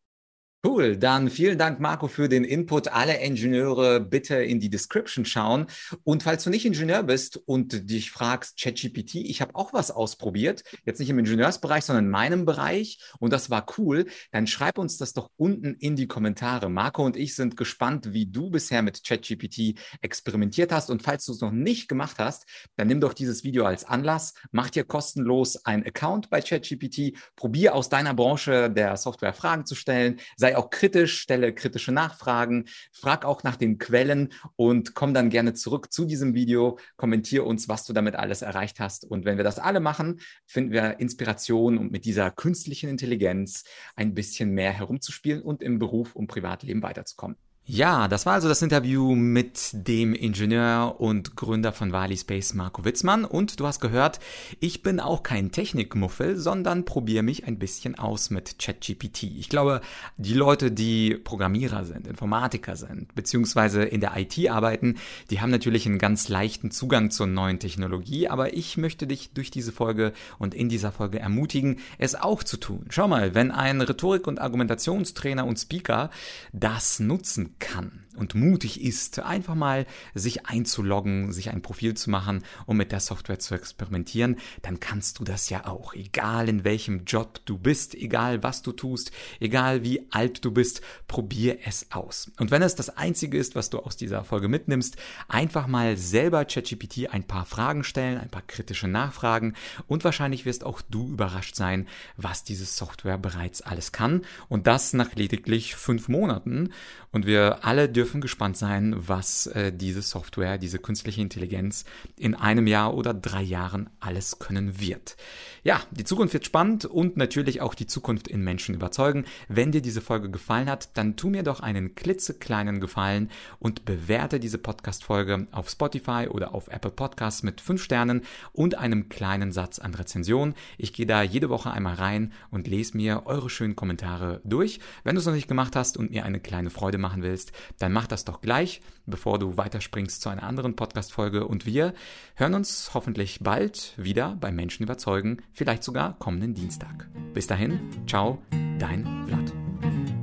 Cool, 0.66 0.96
dann 0.96 1.30
vielen 1.30 1.58
Dank, 1.58 1.78
Marco, 1.78 2.08
für 2.08 2.28
den 2.28 2.42
Input. 2.42 2.88
Alle 2.88 3.20
Ingenieure 3.20 4.00
bitte 4.00 4.34
in 4.42 4.58
die 4.58 4.68
Description 4.68 5.24
schauen. 5.24 5.66
Und 6.02 6.24
falls 6.24 6.42
du 6.42 6.50
nicht 6.50 6.66
Ingenieur 6.66 7.04
bist 7.04 7.36
und 7.36 7.88
dich 7.88 8.10
fragst, 8.10 8.60
ChatGPT, 8.60 9.14
ich 9.14 9.40
habe 9.40 9.54
auch 9.54 9.72
was 9.72 9.92
ausprobiert, 9.92 10.64
jetzt 10.84 10.98
nicht 10.98 11.08
im 11.08 11.20
Ingenieursbereich, 11.20 11.84
sondern 11.84 12.06
in 12.06 12.10
meinem 12.10 12.46
Bereich 12.46 12.98
und 13.20 13.32
das 13.32 13.48
war 13.48 13.64
cool, 13.78 14.06
dann 14.32 14.48
schreib 14.48 14.78
uns 14.78 14.96
das 14.96 15.12
doch 15.12 15.30
unten 15.36 15.74
in 15.74 15.94
die 15.94 16.08
Kommentare. 16.08 16.68
Marco 16.68 17.06
und 17.06 17.16
ich 17.16 17.36
sind 17.36 17.56
gespannt, 17.56 18.12
wie 18.12 18.26
du 18.26 18.50
bisher 18.50 18.82
mit 18.82 19.04
ChatGPT 19.04 19.78
experimentiert 20.00 20.72
hast. 20.72 20.90
Und 20.90 21.04
falls 21.04 21.26
du 21.26 21.32
es 21.32 21.40
noch 21.40 21.52
nicht 21.52 21.88
gemacht 21.88 22.16
hast, 22.18 22.44
dann 22.74 22.88
nimm 22.88 23.00
doch 23.00 23.14
dieses 23.14 23.44
Video 23.44 23.66
als 23.66 23.84
Anlass, 23.84 24.34
mach 24.50 24.70
dir 24.70 24.82
kostenlos 24.82 25.64
einen 25.64 25.86
Account 25.86 26.28
bei 26.28 26.40
ChatGPT, 26.40 27.16
probier 27.36 27.76
aus 27.76 27.88
deiner 27.88 28.14
Branche 28.14 28.68
der 28.68 28.96
Software 28.96 29.32
Fragen 29.32 29.64
zu 29.64 29.76
stellen, 29.76 30.18
sei 30.36 30.55
auch 30.56 30.70
kritisch, 30.70 31.20
stelle 31.20 31.54
kritische 31.54 31.92
Nachfragen, 31.92 32.66
frag 32.92 33.24
auch 33.24 33.42
nach 33.42 33.56
den 33.56 33.78
Quellen 33.78 34.32
und 34.56 34.94
komm 34.94 35.14
dann 35.14 35.30
gerne 35.30 35.54
zurück 35.54 35.92
zu 35.92 36.04
diesem 36.04 36.34
Video, 36.34 36.78
kommentiere 36.96 37.44
uns, 37.44 37.68
was 37.68 37.84
du 37.84 37.92
damit 37.92 38.16
alles 38.16 38.42
erreicht 38.42 38.80
hast. 38.80 39.04
Und 39.04 39.24
wenn 39.24 39.36
wir 39.36 39.44
das 39.44 39.58
alle 39.58 39.80
machen, 39.80 40.20
finden 40.46 40.72
wir 40.72 41.00
Inspiration, 41.00 41.78
um 41.78 41.90
mit 41.90 42.04
dieser 42.04 42.30
künstlichen 42.30 42.90
Intelligenz 42.90 43.64
ein 43.94 44.14
bisschen 44.14 44.50
mehr 44.50 44.72
herumzuspielen 44.72 45.42
und 45.42 45.62
im 45.62 45.78
Beruf 45.78 46.16
und 46.16 46.26
Privatleben 46.26 46.82
weiterzukommen. 46.82 47.36
Ja, 47.68 48.06
das 48.06 48.26
war 48.26 48.34
also 48.34 48.48
das 48.48 48.62
Interview 48.62 49.16
mit 49.16 49.70
dem 49.72 50.14
Ingenieur 50.14 51.00
und 51.00 51.34
Gründer 51.34 51.72
von 51.72 51.90
Wali 51.90 52.16
Space, 52.16 52.54
Marco 52.54 52.84
Witzmann. 52.84 53.24
Und 53.24 53.58
du 53.58 53.66
hast 53.66 53.80
gehört, 53.80 54.20
ich 54.60 54.84
bin 54.84 55.00
auch 55.00 55.24
kein 55.24 55.50
Technikmuffel, 55.50 56.36
sondern 56.36 56.84
probiere 56.84 57.24
mich 57.24 57.44
ein 57.44 57.58
bisschen 57.58 57.98
aus 57.98 58.30
mit 58.30 58.60
ChatGPT. 58.60 59.24
Ich 59.24 59.48
glaube, 59.48 59.80
die 60.16 60.34
Leute, 60.34 60.70
die 60.70 61.16
Programmierer 61.16 61.84
sind, 61.84 62.06
Informatiker 62.06 62.76
sind, 62.76 63.12
beziehungsweise 63.16 63.82
in 63.82 64.00
der 64.00 64.16
IT 64.16 64.48
arbeiten, 64.48 64.94
die 65.30 65.40
haben 65.40 65.50
natürlich 65.50 65.86
einen 65.86 65.98
ganz 65.98 66.28
leichten 66.28 66.70
Zugang 66.70 67.10
zur 67.10 67.26
neuen 67.26 67.58
Technologie. 67.58 68.28
Aber 68.28 68.54
ich 68.54 68.76
möchte 68.76 69.08
dich 69.08 69.30
durch 69.30 69.50
diese 69.50 69.72
Folge 69.72 70.12
und 70.38 70.54
in 70.54 70.68
dieser 70.68 70.92
Folge 70.92 71.18
ermutigen, 71.18 71.80
es 71.98 72.14
auch 72.14 72.44
zu 72.44 72.58
tun. 72.58 72.86
Schau 72.90 73.08
mal, 73.08 73.34
wenn 73.34 73.50
ein 73.50 73.80
Rhetorik- 73.80 74.28
und 74.28 74.40
Argumentationstrainer 74.40 75.44
und 75.44 75.58
Speaker 75.58 76.10
das 76.52 77.00
nutzen 77.00 77.55
kann 77.58 78.05
und 78.16 78.34
mutig 78.34 78.82
ist, 78.82 79.18
einfach 79.20 79.54
mal 79.54 79.86
sich 80.14 80.46
einzuloggen, 80.46 81.32
sich 81.32 81.50
ein 81.50 81.62
Profil 81.62 81.94
zu 81.94 82.10
machen 82.10 82.42
und 82.66 82.76
mit 82.76 82.92
der 82.92 83.00
Software 83.00 83.38
zu 83.38 83.54
experimentieren, 83.54 84.36
dann 84.62 84.80
kannst 84.80 85.18
du 85.18 85.24
das 85.24 85.50
ja 85.50 85.66
auch. 85.66 85.94
Egal 85.94 86.48
in 86.48 86.64
welchem 86.64 87.04
Job 87.04 87.40
du 87.44 87.58
bist, 87.58 87.94
egal 87.94 88.42
was 88.42 88.62
du 88.62 88.72
tust, 88.72 89.12
egal 89.40 89.82
wie 89.82 90.06
alt 90.10 90.44
du 90.44 90.50
bist, 90.50 90.80
probier 91.08 91.58
es 91.64 91.92
aus. 91.92 92.30
Und 92.38 92.50
wenn 92.50 92.62
es 92.62 92.74
das 92.74 92.96
Einzige 92.96 93.38
ist, 93.38 93.54
was 93.54 93.70
du 93.70 93.78
aus 93.78 93.96
dieser 93.96 94.24
Folge 94.24 94.48
mitnimmst, 94.48 94.96
einfach 95.28 95.66
mal 95.66 95.96
selber 95.96 96.44
ChatGPT 96.44 97.10
ein 97.10 97.24
paar 97.24 97.44
Fragen 97.44 97.84
stellen, 97.84 98.18
ein 98.18 98.30
paar 98.30 98.42
kritische 98.46 98.88
Nachfragen 98.88 99.54
und 99.86 100.04
wahrscheinlich 100.04 100.44
wirst 100.44 100.64
auch 100.64 100.80
du 100.80 101.08
überrascht 101.08 101.56
sein, 101.56 101.86
was 102.16 102.44
diese 102.44 102.64
Software 102.64 103.18
bereits 103.18 103.62
alles 103.62 103.92
kann 103.92 104.22
und 104.48 104.66
das 104.66 104.92
nach 104.92 105.14
lediglich 105.14 105.74
fünf 105.74 106.08
Monaten. 106.08 106.72
Und 107.12 107.26
wir 107.26 107.64
alle 107.64 107.88
dürfen 107.88 108.05
dürfen 108.06 108.20
gespannt 108.20 108.56
sein, 108.56 108.94
was 108.96 109.48
äh, 109.48 109.72
diese 109.72 110.00
Software, 110.00 110.58
diese 110.58 110.78
künstliche 110.78 111.20
Intelligenz 111.20 111.84
in 112.16 112.36
einem 112.36 112.68
Jahr 112.68 112.94
oder 112.94 113.12
drei 113.12 113.42
Jahren 113.42 113.90
alles 113.98 114.38
können 114.38 114.78
wird. 114.78 115.16
Ja, 115.64 115.80
die 115.90 116.04
Zukunft 116.04 116.32
wird 116.32 116.46
spannend 116.46 116.84
und 116.84 117.16
natürlich 117.16 117.60
auch 117.60 117.74
die 117.74 117.88
Zukunft 117.88 118.28
in 118.28 118.42
Menschen 118.42 118.76
überzeugen. 118.76 119.24
Wenn 119.48 119.72
dir 119.72 119.82
diese 119.82 120.00
Folge 120.00 120.30
gefallen 120.30 120.70
hat, 120.70 120.96
dann 120.96 121.16
tu 121.16 121.28
mir 121.28 121.42
doch 121.42 121.58
einen 121.58 121.96
klitzekleinen 121.96 122.78
Gefallen 122.78 123.28
und 123.58 123.84
bewerte 123.84 124.38
diese 124.38 124.58
Podcast-Folge 124.58 125.48
auf 125.50 125.68
Spotify 125.68 126.28
oder 126.30 126.54
auf 126.54 126.68
Apple 126.68 126.92
Podcasts 126.92 127.42
mit 127.42 127.60
fünf 127.60 127.82
Sternen 127.82 128.22
und 128.52 128.78
einem 128.78 129.08
kleinen 129.08 129.50
Satz 129.50 129.80
an 129.80 129.94
Rezension. 129.94 130.54
Ich 130.78 130.92
gehe 130.92 131.06
da 131.06 131.22
jede 131.22 131.48
Woche 131.48 131.72
einmal 131.72 131.94
rein 131.94 132.32
und 132.52 132.68
lese 132.68 132.96
mir 132.96 133.22
eure 133.24 133.50
schönen 133.50 133.74
Kommentare 133.74 134.40
durch. 134.44 134.78
Wenn 135.02 135.16
du 135.16 135.18
es 135.18 135.26
noch 135.26 135.34
nicht 135.34 135.48
gemacht 135.48 135.74
hast 135.74 135.96
und 135.96 136.12
mir 136.12 136.24
eine 136.24 136.38
kleine 136.38 136.70
Freude 136.70 136.98
machen 136.98 137.24
willst, 137.24 137.50
dann 137.80 137.92
mach 137.96 138.06
das 138.06 138.26
doch 138.26 138.42
gleich, 138.42 138.82
bevor 139.06 139.38
du 139.38 139.56
weiterspringst 139.56 140.20
zu 140.20 140.28
einer 140.28 140.42
anderen 140.42 140.76
Podcast-Folge. 140.76 141.46
Und 141.46 141.64
wir 141.64 141.94
hören 142.34 142.52
uns 142.52 142.90
hoffentlich 142.92 143.38
bald 143.40 143.94
wieder 143.96 144.36
bei 144.38 144.52
Menschen 144.52 144.82
überzeugen, 144.82 145.38
vielleicht 145.54 145.82
sogar 145.82 146.18
kommenden 146.18 146.52
Dienstag. 146.52 147.08
Bis 147.32 147.46
dahin, 147.46 147.80
ciao, 148.06 148.42
dein 148.78 149.24
Vlad. 149.26 150.15